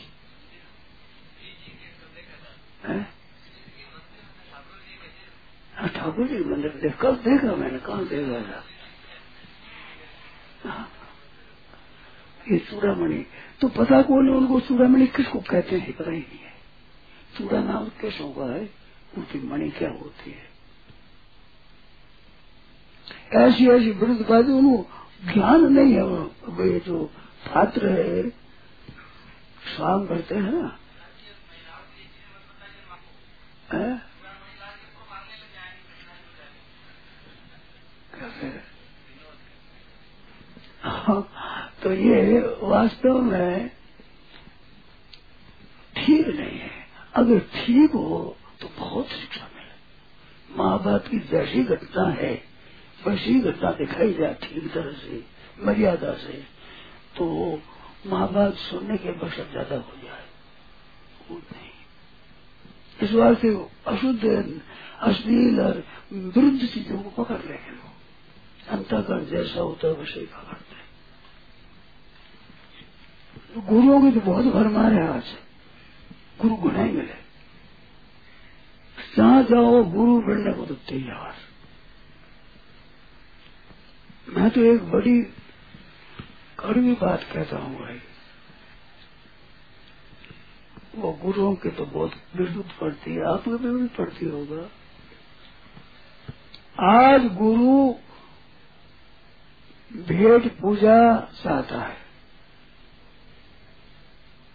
ठाकुर 5.87 6.27
जी 6.27 6.43
मंदिर 6.43 6.71
देख 6.71 6.97
कल 6.97 7.15
देखा, 7.15 7.55
मैंने 7.55 7.79
कहा, 7.79 8.03
देखा 8.03 8.63
था। 10.65 11.00
ये 12.49 12.59
चूड़ामणि 12.59 13.25
तो 13.61 13.67
पता 13.69 14.01
कौन 14.01 14.29
है 14.29 14.35
उनको? 14.35 14.59
चूड़ामणि 14.59 15.07
किसको 15.07 15.39
कहते 15.39 15.77
हैं? 15.77 15.97
पता 15.97 16.11
ही 16.11 16.19
नहीं 16.19 16.39
है। 16.39 16.53
चूड़ा 17.37 17.63
नाम 17.63 17.89
कैसे 17.89 18.23
होगा, 18.23 18.53
है? 18.53 18.69
उनकी 19.17 19.47
मणि 19.47 19.69
क्या 19.69 19.89
होती 19.89 20.31
है? 20.31 20.51
ऐसी 23.33 23.69
ऐसी 23.69 23.91
बातें 23.91 24.53
उनको 24.53 24.89
ज्ञान 25.33 25.73
नहीं 25.73 25.93
है 25.93 26.03
ये 26.73 26.79
जो 26.79 27.05
पात्र 27.47 27.89
है 27.89 28.29
स्वाम 29.75 30.07
करते 30.07 30.35
हैं 30.35 30.51
ना। 30.51 30.79
है? 33.73 34.11
तो 41.81 41.93
ये 41.93 42.39
वास्तव 42.63 43.21
में 43.21 43.69
ठीक 45.95 46.27
नहीं 46.27 46.59
है। 46.59 46.71
अगर 47.15 47.39
ठीक 47.55 47.91
हो 47.91 48.37
तो 48.61 48.69
बहुत 48.79 49.07
शिक्षा 49.07 49.49
मिले। 49.55 50.57
माँ 50.57 50.77
बाप 50.83 51.07
की 51.07 51.19
जैसी 51.31 51.63
घटना 51.65 52.07
है, 52.11 52.33
वैसी 53.07 53.39
घटना 53.41 53.71
दिखाई 53.71 54.13
जाए 54.13 54.33
ठीक 54.43 54.71
तरह 54.73 54.91
से, 54.93 55.23
मर्यादा 55.65 56.13
से 56.17 56.33
तो 57.17 57.27
माँ 58.07 58.27
बाप 58.33 58.53
सुनने 58.53 58.97
के 58.97 59.11
बशत 59.19 59.49
ज़्यादा 59.51 59.75
हो 59.75 59.97
जाए। 60.03 60.25
नहीं। 61.31 61.69
इस 62.99 63.11
बार 63.11 63.35
से 63.35 63.49
अशुद्ध, 63.87 64.61
अश्लील 65.01 65.59
और 65.61 65.83
विरुद्ध 66.13 66.67
चीज़ों 66.67 66.97
को 67.03 67.23
पकड़ 67.23 67.37
रहे 67.37 67.57
हैं 67.57 67.79
अंतकरण 68.69 69.25
जैसा 69.25 69.59
होता 69.59 69.87
है, 69.87 69.93
वैसे 69.93 70.19
ही 70.19 70.25
पकड़ते 70.25 70.70
तो 73.55 73.61
गुरुओं 73.61 74.01
की 74.01 74.19
तो 74.19 74.25
बहुत 74.25 74.45
भरमार 74.45 74.93
है 74.93 75.07
आज। 75.17 75.23
गुरु 76.41 76.55
गुनाई 76.55 76.89
मिले। 76.89 77.21
जहाँ 79.17 79.43
जाओ, 79.43 79.83
गुरु 79.83 80.21
बनने 80.21 80.53
को 80.53 80.65
तो 80.65 80.73
तैयार। 80.73 81.35
मैं 84.29 84.49
तो 84.49 84.61
एक 84.61 84.91
बड़ी 84.91 85.21
कड़वी 86.59 86.93
बात 86.93 87.23
कहता 87.23 87.57
हूँ 87.57 87.79
भाई। 87.79 88.01
वो 90.95 91.13
गुरुओं 91.13 91.55
के 91.55 91.69
तो 91.69 91.85
बहुत 91.85 92.11
विद्युत 92.35 92.67
पड़ती 92.81 93.15
है 93.15 93.33
आप 93.33 93.47
में 93.47 93.75
भी 93.75 93.87
पड़ती 93.87 94.25
होगा। 94.25 94.69
आज 96.83 97.21
गुरु 97.21 97.93
भेंट 100.03 100.59
पूजा 100.59 101.19
चाहता 101.43 101.81
है। 101.81 102.10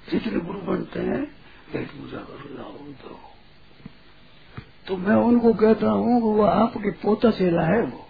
जितने 0.07 0.41
गुरु 0.41 0.59
बनते 0.63 1.01
हैं 1.03 1.23
भेद 1.73 1.87
पूजा 1.89 2.19
करो 2.21 2.57
जाओ 2.57 2.73
दो 3.01 3.19
तो 4.87 4.97
मैं 4.99 5.15
उनको 5.23 5.53
कहता 5.55 5.91
हूँ 5.93 6.21
कि 6.21 6.29
वो 6.29 6.45
आपके 6.45 6.91
पोता 6.99 7.31
चेला 7.33 7.63
है 7.65 7.81
वो। 7.83 8.05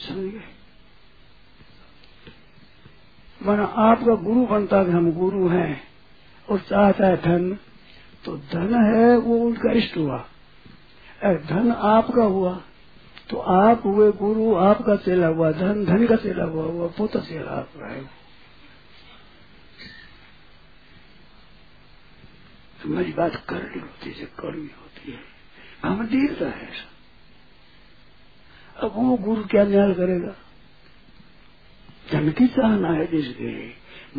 समझिए 0.00 0.40
माना 3.40 3.64
आपका 3.82 4.14
गुरु 4.22 4.46
बनता 4.46 4.78
है 4.78 4.92
हम 4.92 5.10
गुरु 5.12 5.48
हैं, 5.48 5.80
और 6.48 6.58
चाहता 6.60 7.06
है 7.06 7.16
धन 7.22 7.56
तो 8.24 8.36
धन 8.52 8.74
है 8.86 9.16
वो 9.18 9.38
उनका 9.38 9.72
इष्ट 9.72 9.96
हुआ। 9.96 10.18
धन 11.44 11.70
आपका 11.72 12.24
हुआ 12.24 12.54
तो 13.30 13.38
आप 13.52 13.86
हुए 13.86 14.10
गुरु, 14.14 14.54
आपका 14.56 14.96
चेला 14.98 15.26
हुआ 15.28 15.50
धन 15.52 15.84
धन 15.84 16.06
का 16.06 16.16
चेला 16.18 16.44
हुआ 16.46 16.64
हुआ 16.64 16.86
पोता 16.88 17.20
चेला 17.20 17.50
आपका 17.52 17.92
है। 17.92 18.00
तो 22.82 22.88
मेरी 22.88 23.12
बात 23.12 23.44
करनी 23.48 23.80
होती 23.80 24.10
है 24.10 24.26
कड़वी 24.26 24.70
होती 24.80 25.12
है। 25.12 25.18
हम 25.84 26.06
दीर्घ 26.06 26.42
है 26.42 26.62
ऐसा। 26.62 26.88
अब 28.86 28.92
वो 28.94 29.16
गुरु 29.16 29.44
क्या 29.44 29.64
न्याय 29.64 29.92
करेगा? 29.92 30.36
धन 32.12 32.30
की 32.30 32.46
चाहना 32.46 32.88
है 32.88 33.06
जिसके 33.06 33.68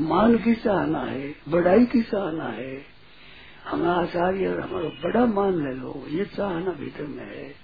मान 0.02 0.38
की 0.38 0.56
चाहना 0.56 1.00
है 1.00 1.36
बड़ाई 1.50 1.86
की 1.86 2.02
चाहना 2.04 2.46
है 2.46 2.86
हमारा 3.68 3.94
आचार्य 3.94 4.48
और 4.48 4.60
हमारा 4.60 4.90
बड़ा 4.90 5.26
मान 5.26 5.68
ले 5.68 5.74
लो, 5.74 6.06
ये 6.10 6.26
चाहना 6.26 6.72
भीतर 6.72 7.04
में 7.04 7.38
है। 7.38 7.56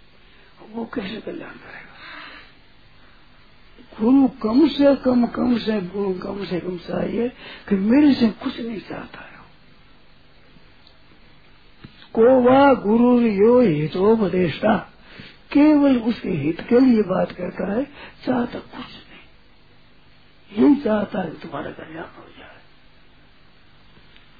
वो 0.71 0.85
कैसे 0.85 1.21
कल्याण 1.21 1.51
करेगा? 1.51 1.89
गुरु 4.01 4.27
कम 4.27 4.67
से 4.67 4.95
कम 4.95 5.27
कम 5.27 5.57
से 5.57 5.81
गुरु 5.81 6.13
कम 6.13 6.45
से 6.45 6.59
कम 6.59 6.77
चाहिए 6.77 7.29
कि 7.69 7.75
मेरे 7.75 8.13
से 8.13 8.29
कुछ 8.29 8.59
नहीं 8.59 8.81
चाहता 8.81 9.19
है। 9.19 9.38
को 12.13 12.41
वा 12.41 12.73
गुरु 12.73 13.21
यो 13.21 13.59
हितोपदेष्टा। 13.61 14.77
केवल 15.51 15.97
उसके 15.97 16.29
हित 16.29 16.61
के 16.61 16.79
लिए 16.79 17.01
बात 17.01 17.31
करता 17.31 17.71
है 17.73 17.83
चाहता 18.25 18.59
कुछ 18.59 18.89
नहीं। 19.09 19.25
यही 20.51 20.75
चाहता 20.81 21.21
है 21.21 21.39
तुम्हारा 21.39 21.71
कल्याण 21.71 22.05
हो 22.05 22.25
जाए। 22.37 22.61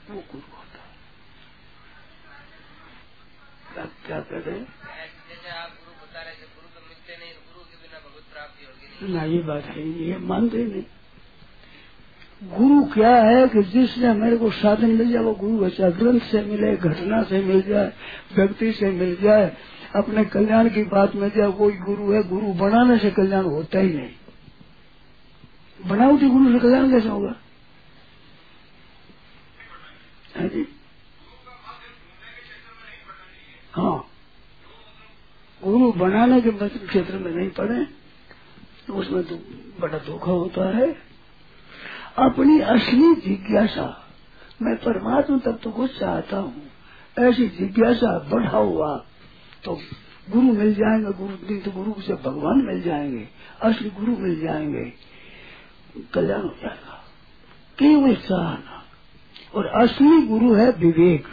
वो 0.10 0.16
गुरु 0.16 0.58
होता 0.58 0.80
है। 0.80 0.96
क्या 3.74 3.86
क्या 4.08 4.20
कहते 4.20 4.52
गुरु 4.52 5.94
रहे 6.22 6.36
थे 6.36 6.48
गुरु 6.56 6.68
मिलते 6.90 7.18
नहीं 7.18 7.34
गुरु 7.34 7.66
के 7.66 7.76
बिना 7.76 8.00
भगवत 8.00 8.24
प्राप्ति 8.34 8.66
होगी 8.66 9.14
ना 9.14 9.24
ये 9.24 9.40
बात 9.40 9.64
है 9.64 9.90
ये 9.90 10.18
मानते 10.18 10.64
नहीं। 10.66 10.84
गुरु 12.44 12.86
क्या 12.86 13.16
है 13.16 13.48
कि 13.48 13.64
जिसने 13.64 14.14
मेरे 14.14 14.38
को 14.38 14.52
साधन 14.52 14.90
मिल 14.90 15.12
जाए, 15.12 15.24
वो 15.24 15.34
गुरु 15.34 15.66
अच्छा 15.66 15.90
ग्रंथ 15.90 16.20
से 16.20 16.42
मिले, 16.42 16.78
घटना 16.78 17.24
से 17.24 17.44
मिल 17.44 17.62
जाए, 17.62 17.94
व्यक्ति 18.36 18.72
से 18.74 18.92
मिल 18.92 19.18
जाए, 19.22 19.58
अपने 19.96 20.26
कल्याण 20.26 20.70
की 20.70 20.84
बात 20.84 21.16
में 21.16 21.30
जाए, 21.30 21.52
कोई 21.52 21.78
गुरु 21.78 22.12
है, 22.12 22.24
गुरु 22.24 22.48
बनाने 22.48 22.98
से 22.98 23.12
कल्याण 23.12 23.44
होता 23.44 23.80
ही 23.80 23.94
नहीं। 23.94 24.10
बनावटी 25.86 26.30
गुरु 26.30 26.52
से 26.54 26.60
कल्याण 26.60 26.92
कैसे 26.92 27.10
होगा? 27.10 27.36
है 30.36 30.50
जी। 30.50 30.68
हाँ। 33.74 34.08
गुरु 35.64 35.92
बनाने 35.92 36.42
के 36.42 36.70
क्षेत्र 36.70 37.18
में 37.18 37.32
नहीं 37.32 37.50
पड़े 37.50 37.86
तो 38.88 38.94
उसमें 38.94 39.24
तो 39.24 39.36
बड़ा 39.80 39.98
धोखा 39.98 40.32
होता 40.32 40.78
है। 40.78 41.09
अपनी 42.20 42.60
असली 42.60 43.16
जिज्ञासा। 43.16 44.08
मैं 44.62 44.76
परमात्मा 44.76 45.38
तत्व 45.38 45.52
तो 45.52 45.72
कुछ 45.72 46.00
चाहता 46.00 46.38
हूँ। 46.38 46.64
ऐसी 47.20 47.48
जिज्ञासा 47.48 48.20
बढ़ा 48.20 48.58
हुआ 48.58 49.06
तो 49.64 49.76
गुरु 50.30 50.54
मिल 50.54 50.74
जाएँगे, 50.74 51.14
गुरु 51.14 51.52
नहीं 51.52 51.62
तो 51.62 51.72
गुरु 51.72 52.02
से 52.02 52.14
भगवान 52.14 52.66
मिल 52.66 52.82
जाएँगे, 52.82 53.28
असली 53.62 53.90
गुरु 53.90 54.18
मिल 54.18 54.40
जाएँगे। 54.40 54.94
कल्याण 56.14 56.42
हो 56.42 56.56
जाएगा। 56.62 57.06
केवल 57.80 58.16
चाहना। 58.16 58.84
और 59.56 59.66
असली 59.66 60.28
गुरु 60.28 60.54
है 60.54 60.72
विवेक। 60.72 61.28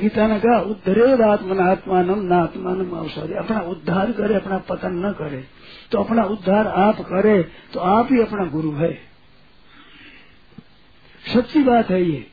गीता 0.00 0.26
ने 0.26 0.40
कहा 0.40 0.60
उद्धरे 0.60 1.24
आत्मान 1.24 2.10
न 2.10 2.32
आत्मान 2.32 2.90
अवसर 2.90 3.36
अपना 3.36 3.60
उद्धार 3.60 4.12
करे, 4.12 4.34
अपना 4.34 4.58
पतन 4.58 4.92
न 4.92 5.12
करे। 5.12 5.44
तो 5.92 5.98
अपना 5.98 6.22
उद्धार 6.22 6.66
आप 6.66 7.00
करे 7.00 7.52
तो 7.72 7.80
आप 7.80 8.08
ही 8.12 8.22
अपना 8.22 8.44
गुरु 8.44 8.72
है। 8.72 8.98
सच्ची 11.34 11.62
बात 11.62 11.90
है 11.90 12.02
ये। 12.02 12.26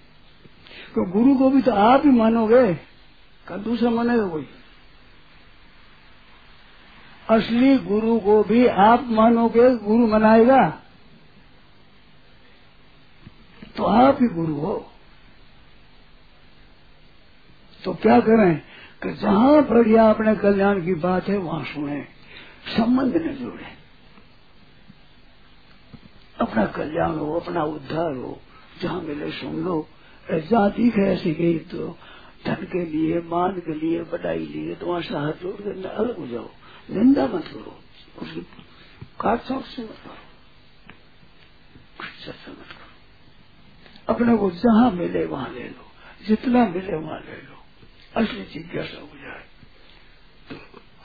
तो 0.96 1.12
गुरु 1.12 1.38
को 1.38 1.50
भी 1.50 1.62
तो 1.62 1.72
आप 1.72 2.02
ही 2.06 2.12
मानोगे। 2.12 2.74
कल 3.48 3.58
दूसरा 3.58 3.90
मानेगा 3.90 4.28
कोई। 4.28 4.48
असली 7.30 7.78
गुरु 7.78 8.20
को 8.20 8.44
भी 8.44 8.68
आप 8.68 9.04
मानोगे, 9.08 9.76
गुरु 9.76 10.08
मनाएगा। 10.08 10.82
तो 13.78 13.84
आप 13.84 14.18
ही 14.22 14.28
गुरु 14.28 14.54
हो। 14.54 14.92
तो 17.86 17.94
क्या 17.94 18.20
करें 18.20 18.62
कि 19.04 19.14
जहाँ 19.14 19.64
बढ़िया 19.64 20.10
अपने 20.10 20.36
कल्याण 20.36 20.86
की 20.86 20.94
बात 20.94 21.28
है, 21.28 21.38
वहाँ 21.38 21.64
सुने। 21.64 22.08
संबंध 22.78 23.16
न 23.16 23.36
जोड़े। 23.36 23.66
अपना 26.42 26.66
कल्याण 26.66 27.12
हो, 27.12 27.40
अपना 27.40 27.64
उद्धार 27.64 28.16
हो, 28.16 28.42
जहाँ 28.82 29.02
मिले 29.02 29.32
सुन 29.32 29.64
लो। 29.64 29.88
जाति 30.32 30.90
है 30.90 31.14
ऐसी 31.14 31.34
गई 31.34 31.60
तो 31.60 31.98
धन 32.46 32.56
के 32.56 32.86
लिए, 32.86 33.22
मान 33.22 33.60
के 33.60 33.74
लिए, 33.74 34.04
बधाई 34.04 34.46
लिए 34.46 34.76
तो 34.76 34.86
वहाँ 34.86 35.02
से 35.02 35.18
हाथ 35.18 35.34
जोड़ 35.34 35.62
कर 35.62 35.86
अलग 35.88 36.20
हो 36.20 36.28
जाओ। 36.28 36.50
निंदा 36.92 37.28
मत 37.28 37.44
करो। 37.44 37.80
उसकी 38.22 38.48
काट 39.20 39.44
चौक 39.44 39.64
से 39.66 39.84
मत 39.84 39.90
करो 39.90 40.26
चर्चा 42.26 42.52
मत 42.52 42.58
करो। 42.58 44.14
अपने 44.14 44.38
को 44.38 44.52
जहाँ 44.52 44.92
मिले, 44.92 45.26
वहाँ 45.26 45.54
ले 45.54 45.64
लो। 45.64 45.86
जितना 46.28 46.68
मिले, 46.68 46.96
वहाँ 46.96 47.20
ले 47.20 47.42
लो। 47.42 47.55
असली 48.16 48.44
जिज्ञासा 48.44 49.02
हो 49.02 49.18
जाए 49.18 49.44
तो 50.50 50.56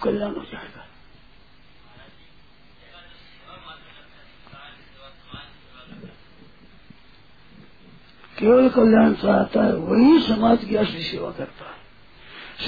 कल्याण 0.02 0.34
हो 0.34 0.42
जाएगा। 0.42 0.86
केवल 8.38 8.68
कल्याण 8.68 9.14
चाहता 9.14 9.62
है, 9.62 9.74
वही 9.76 10.20
समाज 10.20 10.64
की 10.64 10.76
असली 10.76 11.02
सेवा 11.02 11.30
करता 11.30 11.64
है। 11.64 11.80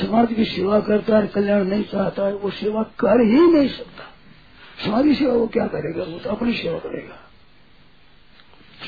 समाज 0.03 0.33
की 0.33 0.45
सेवा 0.45 0.81
करता 0.81 1.19
है 1.19 1.27
कल्याण 1.27 1.65
नहीं 1.65 1.85
चाहता 1.85 2.27
है, 2.27 2.35
वो 2.35 2.51
सेवा 2.51 2.83
कर 2.83 3.21
ही 3.21 3.53
नहीं 3.53 3.69
सकता। 3.69 4.05
समाज 4.85 5.05
की 5.05 5.15
सेवा 5.15 5.35
वो 5.35 5.47
क्या 5.47 5.67
करेगा? 5.67 6.05
वो 6.05 6.19
तो 6.19 6.31
अपनी 6.31 6.55
सेवा 6.55 6.79
करेगा। 6.79 7.19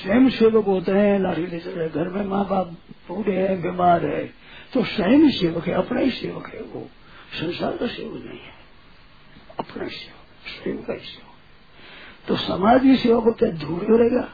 स्वयं 0.03 0.31
सेवक 0.31 0.65
होते 0.65 0.93
हैं, 0.93 1.21
लाठी 1.21 1.47
ले 1.47 1.59
चले 1.59 1.89
घर 1.89 2.09
में 2.09 2.25
माँ 2.25 2.49
बाप 2.49 2.67
बूढ़े 3.09 3.37
हैं, 3.37 3.63
बीमार 3.63 4.07
है। 4.07 4.44
तो 4.75 4.85
स्वयं 4.87 5.29
सेवक 5.31 5.67
है 5.67 5.75
अपना 5.75 6.01
ही 6.01 6.11
सेवक 6.13 6.49
है 6.55 6.61
वो 6.65 6.89
संसार 7.41 7.77
का 7.77 7.87
सेवक 7.89 8.25
नहीं 8.25 8.39
है 8.39 8.53
अपना 9.59 9.85
ही 9.85 9.91
सेवक 9.91 10.49
स्वयं 10.55 10.83
का 10.83 10.93
ही 10.93 11.07
सेवक 11.07 11.33
तो 12.29 12.37
समाज 12.39 12.83
की 12.83 12.97
सेवा 12.97 13.21
को 13.21 13.33
क्या 13.33 13.51
धूल 13.59 13.81
करेगा 13.87 14.29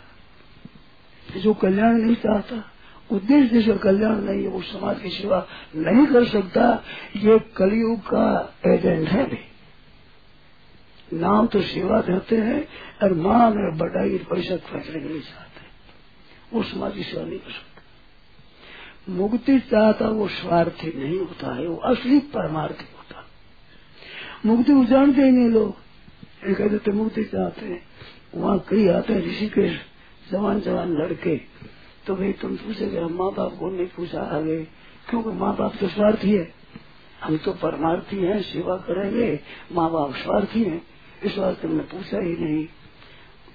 जो 1.27 1.55
कल्याण 1.57 1.97
नहीं 1.97 2.15
चाहता 2.17 2.63
उद्देश्य 3.11 3.49
जिसका 3.51 3.75
कल्याण 3.83 4.21
नहीं 4.23 4.43
है 4.43 4.49
वो 4.49 4.61
समाज 4.63 5.01
की 5.03 5.11
सेवा 5.11 5.47
नहीं 5.77 6.07
कर 6.07 6.25
सकता 6.29 6.67
ये 7.17 7.39
कलयुग 7.57 8.01
का 8.07 8.27
एजेंट 8.67 9.09
है 9.09 9.25
भी 9.27 9.39
नाम 11.15 11.47
तो 11.47 11.61
सेवा 11.69 12.01
देते 12.03 12.37
हैं 12.39 12.61
और 13.03 13.15
मान 13.21 13.59
और 13.59 13.75
बढ़ाई 13.77 14.19
पैसा 14.31 14.57
खर्चने 14.69 15.01
के 15.01 15.09
लिए 15.09 15.21
चाहते 15.23 15.61
हैं 15.61 15.73
वो 16.53 16.63
समाज 16.63 16.95
की 16.95 17.03
सेवा 17.03 17.25
नहीं 17.25 17.39
कर 17.39 17.51
सकता 17.51 17.70
मुक्ति 19.11 19.59
चाहता 19.59 20.09
वो 20.09 20.29
स्वार्थी 20.29 20.99
नहीं 20.99 21.19
होता 21.19 21.55
है, 21.55 21.67
वो 21.67 21.77
असली 21.77 22.19
परमार्थी 22.19 22.85
होता 22.85 23.27
मुक्ति 24.47 24.73
को 24.73 24.85
जानते 24.85 25.23
ही 25.23 25.31
नहीं 25.31 25.49
लोग। 25.49 25.77
कहते 26.57 26.79
थे, 26.79 26.93
मुक्ति 26.93 27.25
चाहते 27.25 27.67
हैं। 27.67 27.83
वहाँ 28.35 28.59
कई 28.59 28.89
आते 28.89 29.13
हैं, 29.13 29.27
ऋषिकेश, 29.27 29.81
जवान 30.31 30.61
जवान 30.61 30.93
लड़के। 30.93 31.37
तो 32.07 32.17
भाई, 32.17 32.33
तुम 32.33 32.57
पूछे 32.57 32.85
हम 32.85 33.13
माँ 33.13 33.33
बाप 33.33 33.57
को 33.61 33.71
नहीं 33.71 33.87
पूछा 33.87 34.21
आगे, 34.21 34.65
क्योंकि 35.11 35.31
माँ 35.31 35.57
बाप 35.57 35.77
तो 35.81 35.89
स्वार्थी 35.89 36.31
है। 36.31 36.55
हम 37.23 37.37
तो 37.37 37.53
परमार्थी 37.53 38.17
हैं, 38.17 38.43
सेवा 38.43 38.77
करेंगे 38.77 39.41
माँ 39.73 39.91
बाप 39.91 40.15
स्वार्थी 40.15 40.65
हैं। 40.65 40.87
इस 41.25 41.37
बार 41.37 41.55
तुमने 41.55 41.83
पूछा 41.83 42.19
ही 42.19 42.37
नहीं। 42.37 42.67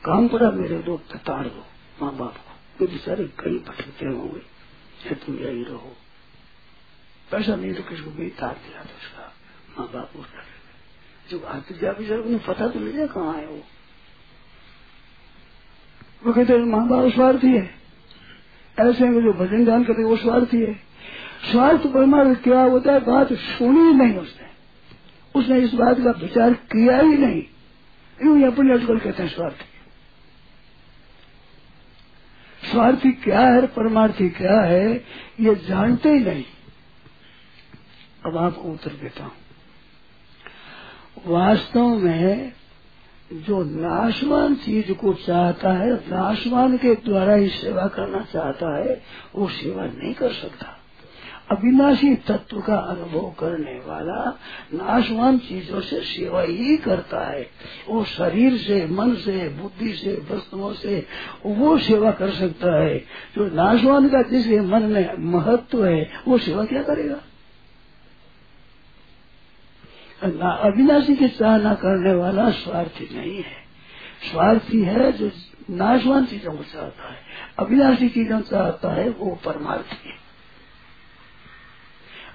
काम 0.06 0.28
पड़ा 0.28 0.52
मेरे 0.52 0.78
दो 0.78 0.98
ताड़ 0.98 1.48
दो 1.48 1.64
माँ 2.02 2.16
बाप 2.16 2.36
को 2.80 2.86
बेचारे 2.86 3.24
कहीं 3.24 3.60
भटकते 3.60 4.06
होंगे। 4.06 4.55
तुम 5.14 5.36
यही 5.36 5.64
रहो। 5.64 5.96
पैसा 7.32 7.56
नहीं 7.56 7.74
तो 7.74 7.84
किसको 7.84 8.12
भी 8.12 8.30
तार 8.30 8.54
दिया 8.54 8.80
था 8.80 8.98
उसका 8.98 9.34
माँ 9.80 9.88
बाप 9.94 10.12
को। 10.16 10.26
जो 11.30 11.40
आते 11.40 11.78
जा 11.78 11.92
बेचारे 11.92 12.22
उन्हें 12.22 12.46
पता 12.46 12.68
तो 12.68 12.80
नहीं 12.80 13.08
कहाँ 13.08 13.34
है 13.34 13.48
वो। 13.48 13.64
वो 16.26 16.34
कहते 16.34 16.54
हैं 16.54 16.60
माँ 16.60 16.88
बाप 16.88 17.12
स्वार्थी 17.12 17.48
है 17.48 17.76
ऐसे 18.80 19.06
में 19.06 19.22
जो 19.24 19.34
भजन 19.34 19.66
ध्यान 19.66 19.84
करते 19.84 20.04
वो 20.04 20.18
स्वार्थी 20.18 20.58
है 20.58 20.74
स्वार्थ 21.52 21.88
परमार्थ 21.88 22.44
क्या 22.44 22.62
होता 22.62 22.94
है, 22.94 23.00
बात 23.00 23.34
सुनी 23.34 23.94
नहीं 23.94 24.18
उसने। 24.18 24.46
उसने 25.40 25.60
इस 25.60 25.74
बात 25.74 25.98
का 25.98 26.12
विचार 26.12 26.54
किया 26.54 27.00
ही 27.00 27.18
नहीं। 27.18 27.44
यूँ 28.26 28.52
अपने 28.52 28.74
अटकल 28.74 29.00
कहते 29.00 29.24
हैं 29.24 29.30
स्वार्थी। 29.30 29.75
स्वार्थी 32.72 33.12
क्या 33.12 33.42
है, 33.42 33.68
परमार्थी 33.68 34.30
क्या 34.30 34.62
है, 34.62 34.96
ये 35.40 35.56
जानते 35.56 36.10
ही 36.10 36.20
नहीं। 36.20 36.46
अब 38.26 38.38
आपको 38.38 38.62
उत्तर 38.62 38.92
देता 38.92 39.24
हूँ। 39.24 39.32
वास्तव 41.28 41.88
में 41.88 42.54
जो 43.34 43.64
नाशवान 43.64 44.56
चीज़ 44.56 44.92
को 44.92 45.14
चाहता 45.14 45.74
है, 45.74 45.94
नाशवान 45.94 46.78
के 46.78 46.96
द्वारा 46.96 47.34
ही 47.34 47.50
सेवा 47.50 47.88
करना 47.88 48.20
चाहता 48.34 48.78
है, 48.78 49.04
वो 49.36 49.50
सेवा 49.50 49.86
नहीं 49.86 50.14
कर 50.14 50.32
सकता। 50.32 50.75
अविनाशी 51.52 52.16
तत्व 52.16 52.62
का 52.62 52.76
अनुभव 52.76 53.36
करने 53.40 53.82
वाला 53.86 54.40
नाशवान 54.74 55.38
चीज़ों 55.38 55.82
से 55.82 56.02
सेवा 56.02 56.42
ही 56.42 56.78
करता 56.78 57.20
है। 57.20 57.48
वो 57.88 58.04
शरीर 58.04 58.58
से, 58.58 58.88
मन 58.88 59.16
से, 59.16 59.50
बुद्धि 59.50 59.94
से, 59.94 60.26
वस्तुओं 60.32 60.74
से 60.74 61.08
वो 61.46 61.78
सेवा 61.78 62.12
कर 62.12 62.30
सकता 62.30 62.84
है। 62.84 62.98
जो 63.36 63.56
नाशवान 63.56 64.10
का 64.10 64.22
जिसके 64.22 64.62
मन 64.62 64.84
में 64.84 65.14
महत्व 65.20 65.86
है, 65.86 66.10
वो 66.28 66.38
सेवा 66.38 66.66
क्या 66.66 66.84
करेगा? 66.84 67.22
अविनाशी 70.58 71.16
की 71.16 71.28
चाहना 71.28 71.74
करने 71.74 72.14
वाला 72.14 72.50
स्वार्थी 72.50 73.18
नहीं 73.18 73.38
है। 73.38 73.66
स्वार्थी 74.32 74.82
है 74.82 75.12
जो 75.12 75.32
नाशवान 75.70 76.26
चीज़ों 76.26 76.52
को 76.52 76.64
चाहता 76.64 77.10
है। 77.10 77.18
अविनाशी 77.60 78.10
चीज़ों 78.10 78.42
चाहता 78.42 78.90
है, 78.90 79.10
वो 79.10 79.40
परमार्थी 79.46 80.10
है। 80.10 80.25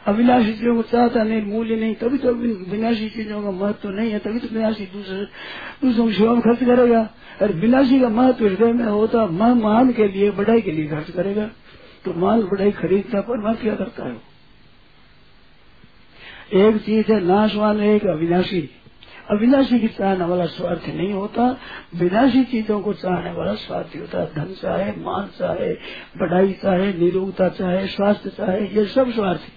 अविनाशी 0.07 0.55
चीज़ों 0.55 0.77
को 0.77 0.83
चाहता 0.83 1.23
नहीं 1.23 1.43
मूल्य 1.43 1.77
नहीं, 1.77 1.95
तभी 1.95 2.19
तो 2.19 2.33
विनाशी 2.71 3.09
चीज़ों 3.09 3.43
का 3.43 3.51
महत्व 3.51 3.79
तो 3.83 3.91
नहीं 3.91 4.11
है, 4.11 4.19
तभी 4.19 4.39
तो 4.39 4.55
विनाशी 4.55 4.85
दूसरे, 4.85 5.25
दूसरों 5.87 6.07
की 6.07 6.13
सेवा 6.13 6.33
में 6.33 6.43
खर्च 6.43 6.65
करेगा। 6.65 7.11
और 7.43 7.53
विनाशी 7.53 8.01
का 8.01 8.09
महत्व 8.09 8.47
हृदय 8.47 8.73
में 8.73 8.85
होता 8.85 9.27
मन 9.27 9.61
मान 9.63 9.93
के 9.93 10.09
लिए 10.09 10.31
बढ़ाई 10.31 10.61
के 10.61 10.71
लिए 10.73 10.87
खर्च 10.89 11.11
करेगा। 11.11 11.51
तो 12.05 12.13
मान 12.13 12.43
बढ़ाई 12.43 12.71
खरीदता 12.71 13.21
पर 13.21 13.55
क्या 13.55 13.75
करता 13.75 14.09
है? 14.09 14.21
एक 16.55 16.77
चीज़ 16.77 17.13
है, 17.13 17.25
नाशवान 17.25 17.81
एक 17.81 18.07
अविनाशी। 18.07 18.71
अविनाशी 19.31 19.81
की 19.81 19.89
चाहने 19.89 20.25
वाला 20.25 20.47
स्वार्थ 20.47 20.89
नहीं 20.89 21.13
होता, 21.13 21.59
विनाशी 21.95 22.45
चीज़ों 22.45 22.81
को 22.81 22.93
चाहने 22.93 23.33
वाला 23.33 23.55
स्वार्थी 23.55 23.99
होता। 23.99 24.21
है 24.21 24.35
धन 24.35 24.55
चाहे, 24.55 24.93
मान 24.93 25.27
चाहे 25.27 25.73
बढ़ाई 26.17 26.53
चाहे, 26.53 26.93
निरोगता 26.93 27.49
चाहे, 27.49 27.87
स्वास्थ्य 27.87 28.31
चाहे, 28.31 28.67
ये 28.67 28.85
सब 28.87 29.13
स्वार्थी 29.13 29.53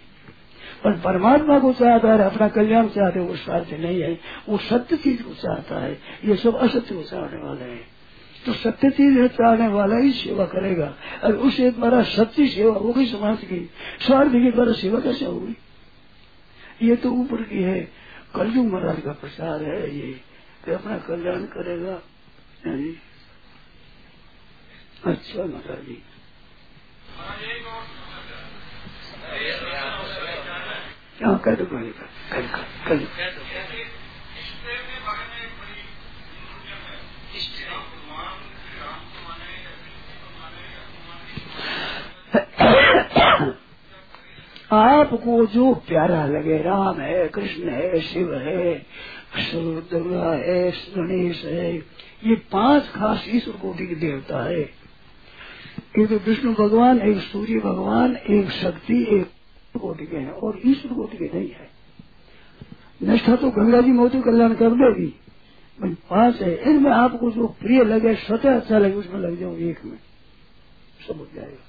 पर 0.83 0.91
परमात्मा 0.91 1.59
को 1.59 1.73
चाहता 1.73 2.13
है, 2.13 2.19
अपना 2.19 2.47
कल्याण 2.47 2.87
चाहते 2.87 3.19
वो 3.19 3.35
स्वार्थी 3.35 3.77
नहीं 3.77 4.01
है। 4.01 4.19
वो 4.49 4.57
सत्य 4.57 4.97
चीज़ 4.97 5.23
को 5.23 5.33
चाहता 5.33 5.79
है। 5.83 6.01
ये 6.25 6.35
सब 6.35 6.55
असत्य 6.55 6.95
को 6.95 7.03
चाहने 7.03 7.37
वाले 7.37 7.65
हैं। 7.65 7.87
तो 8.45 8.53
सत्य 8.53 8.89
चीज़ 8.89 9.19
है, 9.19 9.27
चाहने 9.27 9.67
वाला 9.67 9.97
ही 9.97 10.11
सेवा 10.11 10.45
करेगा। 10.45 10.95
और 11.23 11.33
उसे 11.33 11.71
द्वारा 11.71 12.03
सच्ची 12.03 12.47
सेवा 12.47 12.75
होगी 12.75 13.05
समाज 13.05 13.37
की। 13.37 13.69
स्वार्थ 13.99 14.31
के 14.31 14.51
द्वारा 14.51 14.73
सेवा 14.73 14.99
कैसे 14.99 15.25
होगी? 15.25 15.55
ये 16.81 16.95
तो 16.95 17.11
ऊपर 17.11 17.43
की 17.43 17.63
है। 17.63 17.91
कलयुग 18.35 18.65
महाराज 18.65 19.01
का 19.01 19.11
प्रसाद 19.11 19.61
है 19.61 19.95
ये, 19.95 20.21
कि 20.65 20.71
अपना 20.71 20.97
कल्याण 20.97 21.43
करेगा। 21.43 22.01
नहीं 22.67 22.93
अच्छा 25.05 25.43
महाराज 25.45 25.85
जी। 25.85 26.03
हाँ 31.21 31.37
कर 31.39 31.55
दो 31.55 31.65
कर 31.65 31.91
कर 32.31 32.41
कर 32.87 33.07
आपको 44.75 45.45
जो 45.45 45.73
प्यारा 45.73 46.25
लगे, 46.25 46.57
राम 46.57 46.99
है, 46.99 47.27
कृष्ण 47.27 47.69
है, 47.69 48.01
शिव 48.01 48.33
है 48.35 48.85
दुर्गा 49.55 50.31
है, 50.33 50.71
गणेश 50.71 51.43
है, 51.45 51.75
ये 52.23 52.35
पाँच 52.35 52.83
खास 52.83 53.25
ईश्वर 53.27 53.53
कोटि 53.53 53.87
के 53.87 53.95
देवता 53.95 54.43
है। 54.43 54.61
एक 55.99 56.07
तो 56.09 56.17
विष्णु 56.17 56.53
भगवान, 56.53 56.99
एक 56.99 57.17
सूर्य 57.17 57.59
भगवान, 57.59 58.15
एक 58.15 58.49
शक्ति, 58.49 59.03
एक 59.03 59.31
कोटि 59.79 60.07
के 60.07 60.17
हैं 60.17 60.31
और 60.31 60.61
ईश्वर 60.65 60.93
कोटि 60.93 61.17
के 61.17 61.37
नहीं 61.37 61.51
है। 61.51 61.69
निष्ठा 63.03 63.35
तो 63.35 63.49
गंगा 63.51 63.81
जी 63.81 63.91
मोती 63.91 64.21
कल्याण 64.21 64.53
कर 64.53 64.69
देगी। 64.69 65.19
पाँच 66.09 66.41
है, 66.41 66.71
इनमें 66.71 66.91
आपको 66.91 67.31
जो 67.31 67.47
प्रिय 67.47 67.83
लगे 67.83 68.15
स्वतः 68.15 68.55
अच्छा 68.55 68.77
लगे, 68.77 68.93
उसमें 68.93 69.19
लग 69.19 69.39
जाओ 69.39 69.55
एक 69.55 69.85
में। 69.85 69.99
सब 71.07 71.17
हो 71.17 71.27
जाएगा। 71.35 71.63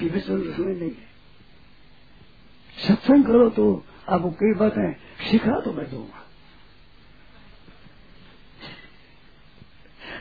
विवेचन 0.00 0.36
उसमें 0.36 0.74
नहीं 0.74 0.90
है। 0.90 1.10
सत्संग 2.88 3.24
करो 3.24 3.48
तो 3.50 3.84
आपको 4.08 4.30
कई 4.30 4.54
बातें 4.54 4.92
सिखा 5.30 5.60
तो 5.60 5.72
मैं 5.72 5.90
दूँगा। 5.90 6.26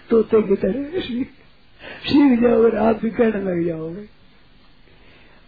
तोते 0.09 0.41
की 0.41 0.55
तरह 0.55 0.99
सीख 0.99 2.39
जाओगे 2.39 2.77
आप 2.77 2.95
भी 2.95 3.09
कहने 3.09 3.41
लग 3.41 3.65
जाओगे। 3.67 4.18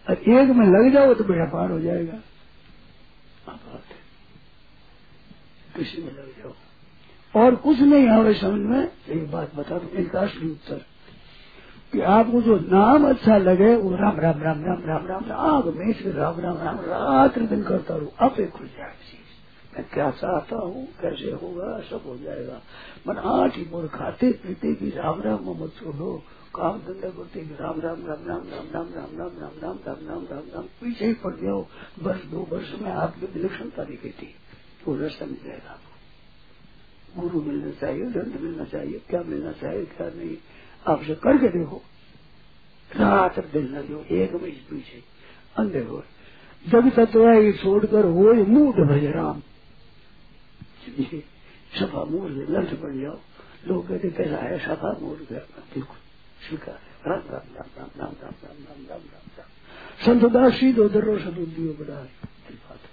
और 0.08 0.14
एक 0.14 0.48
में 0.50 0.66
लग 0.66 0.92
जाओ 0.92 1.14
तो 1.14 1.24
बेड़ा 1.24 1.44
पार 1.44 1.70
हो 1.70 1.80
जाएगा। 1.80 2.18
किसी 5.76 6.02
में 6.02 6.12
लग 6.12 6.28
जाओ। 6.28 6.52
और 7.42 7.54
कुछ 7.54 7.80
नहीं 7.80 8.08
आवे 8.08 8.34
समझ 8.34 8.60
में 8.60 8.88
एक 9.08 9.30
बात 9.30 9.54
बता 9.54 9.78
दो 9.78 9.88
इनका 9.88 10.20
असली 10.20 10.50
उत्तर। 10.50 10.84
कि 11.92 12.00
आपको 12.00 12.42
जो 12.42 12.56
नाम 12.56 13.08
अच्छा 13.08 13.36
लगे, 13.38 13.76
वो 13.76 13.96
राम 13.96 14.20
राम 14.20 14.42
राम 14.42 14.64
राम 14.64 14.82
राम 14.84 15.06
राम 15.06 15.32
आग 15.32 15.74
में 15.76 15.92
से 15.92 16.12
राम 16.12 16.40
राम 16.40 16.58
राम 16.58 16.76
रात 16.80 17.38
दिन 17.38 17.62
करता 17.62 17.96
रहू 17.96 18.06
अब 18.06 18.40
एक 18.40 18.50
खुल 18.50 18.66
जाए 18.66 18.90
चीज़ 18.90 19.22
मैं 19.76 19.88
क्या 19.94 20.10
चाहता 20.10 20.56
हूँ, 20.56 20.88
कैसे 21.00 21.30
होगा, 21.30 21.80
सब 21.80 22.02
हो 22.06 22.18
जाएगा। 22.18 22.62
मन 23.08 23.16
आठ 23.16 23.56
ही 23.56 23.66
मोर 23.72 23.86
खाते 23.86 24.32
पीते 24.32 24.72
भी 24.72 24.90
राम 24.90 25.22
राम, 25.22 25.38
मत 25.42 25.72
छोड़ो 25.82 26.22
काम 26.54 26.78
धंधा 26.78 27.08
भी 27.08 27.54
राम 27.56 27.80
राम 27.80 28.04
राम 28.06 28.24
राम 28.26 28.48
राम 28.48 28.68
राम 28.70 28.88
राम 28.92 29.12
राम 29.12 29.38
राम 29.38 29.58
राम 29.60 29.78
राम 29.84 29.98
राम 30.06 30.24
राम 30.26 30.48
राम 30.54 30.66
पीछे 30.80 31.06
ही 31.06 31.14
पड़ 31.22 31.34
जाओ 31.36 31.60
वर्ष 32.02 32.24
दो 32.30 32.46
वर्ष 32.50 32.72
में 32.80 32.90
आपकी 32.92 33.26
विलक्षणता 33.28 33.84
दिखी 33.84 34.10
थी 34.18 34.34
वो 34.86 34.96
रास्ता 34.96 35.26
मिल 35.26 35.38
जाएगा 35.44 35.70
आपको 35.70 37.20
गुरु 37.20 37.40
मिलना 37.42 37.70
चाहिए 37.80 38.10
दंड 38.10 38.40
मिलना 38.40 38.64
चाहिए 38.64 39.00
क्या 39.08 39.22
मिलना 39.22 39.52
चाहिए 39.60 39.84
क्या 39.96 40.08
नहीं 40.10 40.36
आपसे 40.86 41.14
करके 41.24 41.48
देखो 41.48 41.82
रात 42.90 43.38
दिन 43.52 43.66
लगे 43.68 44.22
एक 44.22 44.34
में 44.34 44.50
पीछे 44.66 45.02
अंधे 45.58 45.84
हो 45.84 46.02
जब 46.64 46.90
तत्व 46.90 47.52
छोड़कर 47.54 48.04
हो 48.10 48.32
मूड 48.50 48.84
भज 48.88 49.04
राम 49.14 49.42
सफ़ा 51.72 52.04
मूड 52.04 52.46
लंच 52.50 52.78
बन 52.78 53.00
जाओ 53.00 53.18
लोग 53.66 53.88
कहते 53.88 54.10
कैसा 54.12 54.36
है 54.38 54.58
सफ़ा 54.58 54.96
गया 55.22 55.40
देखो 55.74 56.01
स्वीकार 56.48 56.80
बड़ा 57.06 57.16
बात 57.16 57.46
है 62.80 62.90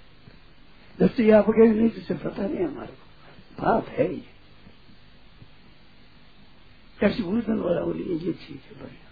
दस्ती 0.98 1.30
आप 1.30 1.46
कहेंगे 1.46 1.80
नहीं 1.80 1.90
जिससे 1.90 2.14
पता 2.14 2.46
नहीं 2.46 2.64
हमारे 2.66 2.92
को 2.92 3.62
बात 3.62 3.88
है 3.88 4.12
ये 4.14 4.24
कैसी 7.00 7.22
भूषण 7.22 7.58
वाला 7.58 7.80
बोलिए 7.80 8.16
ये 8.16 8.32
चीज़ 8.32 8.62
है 8.68 8.82
बढ़िया 8.82 9.09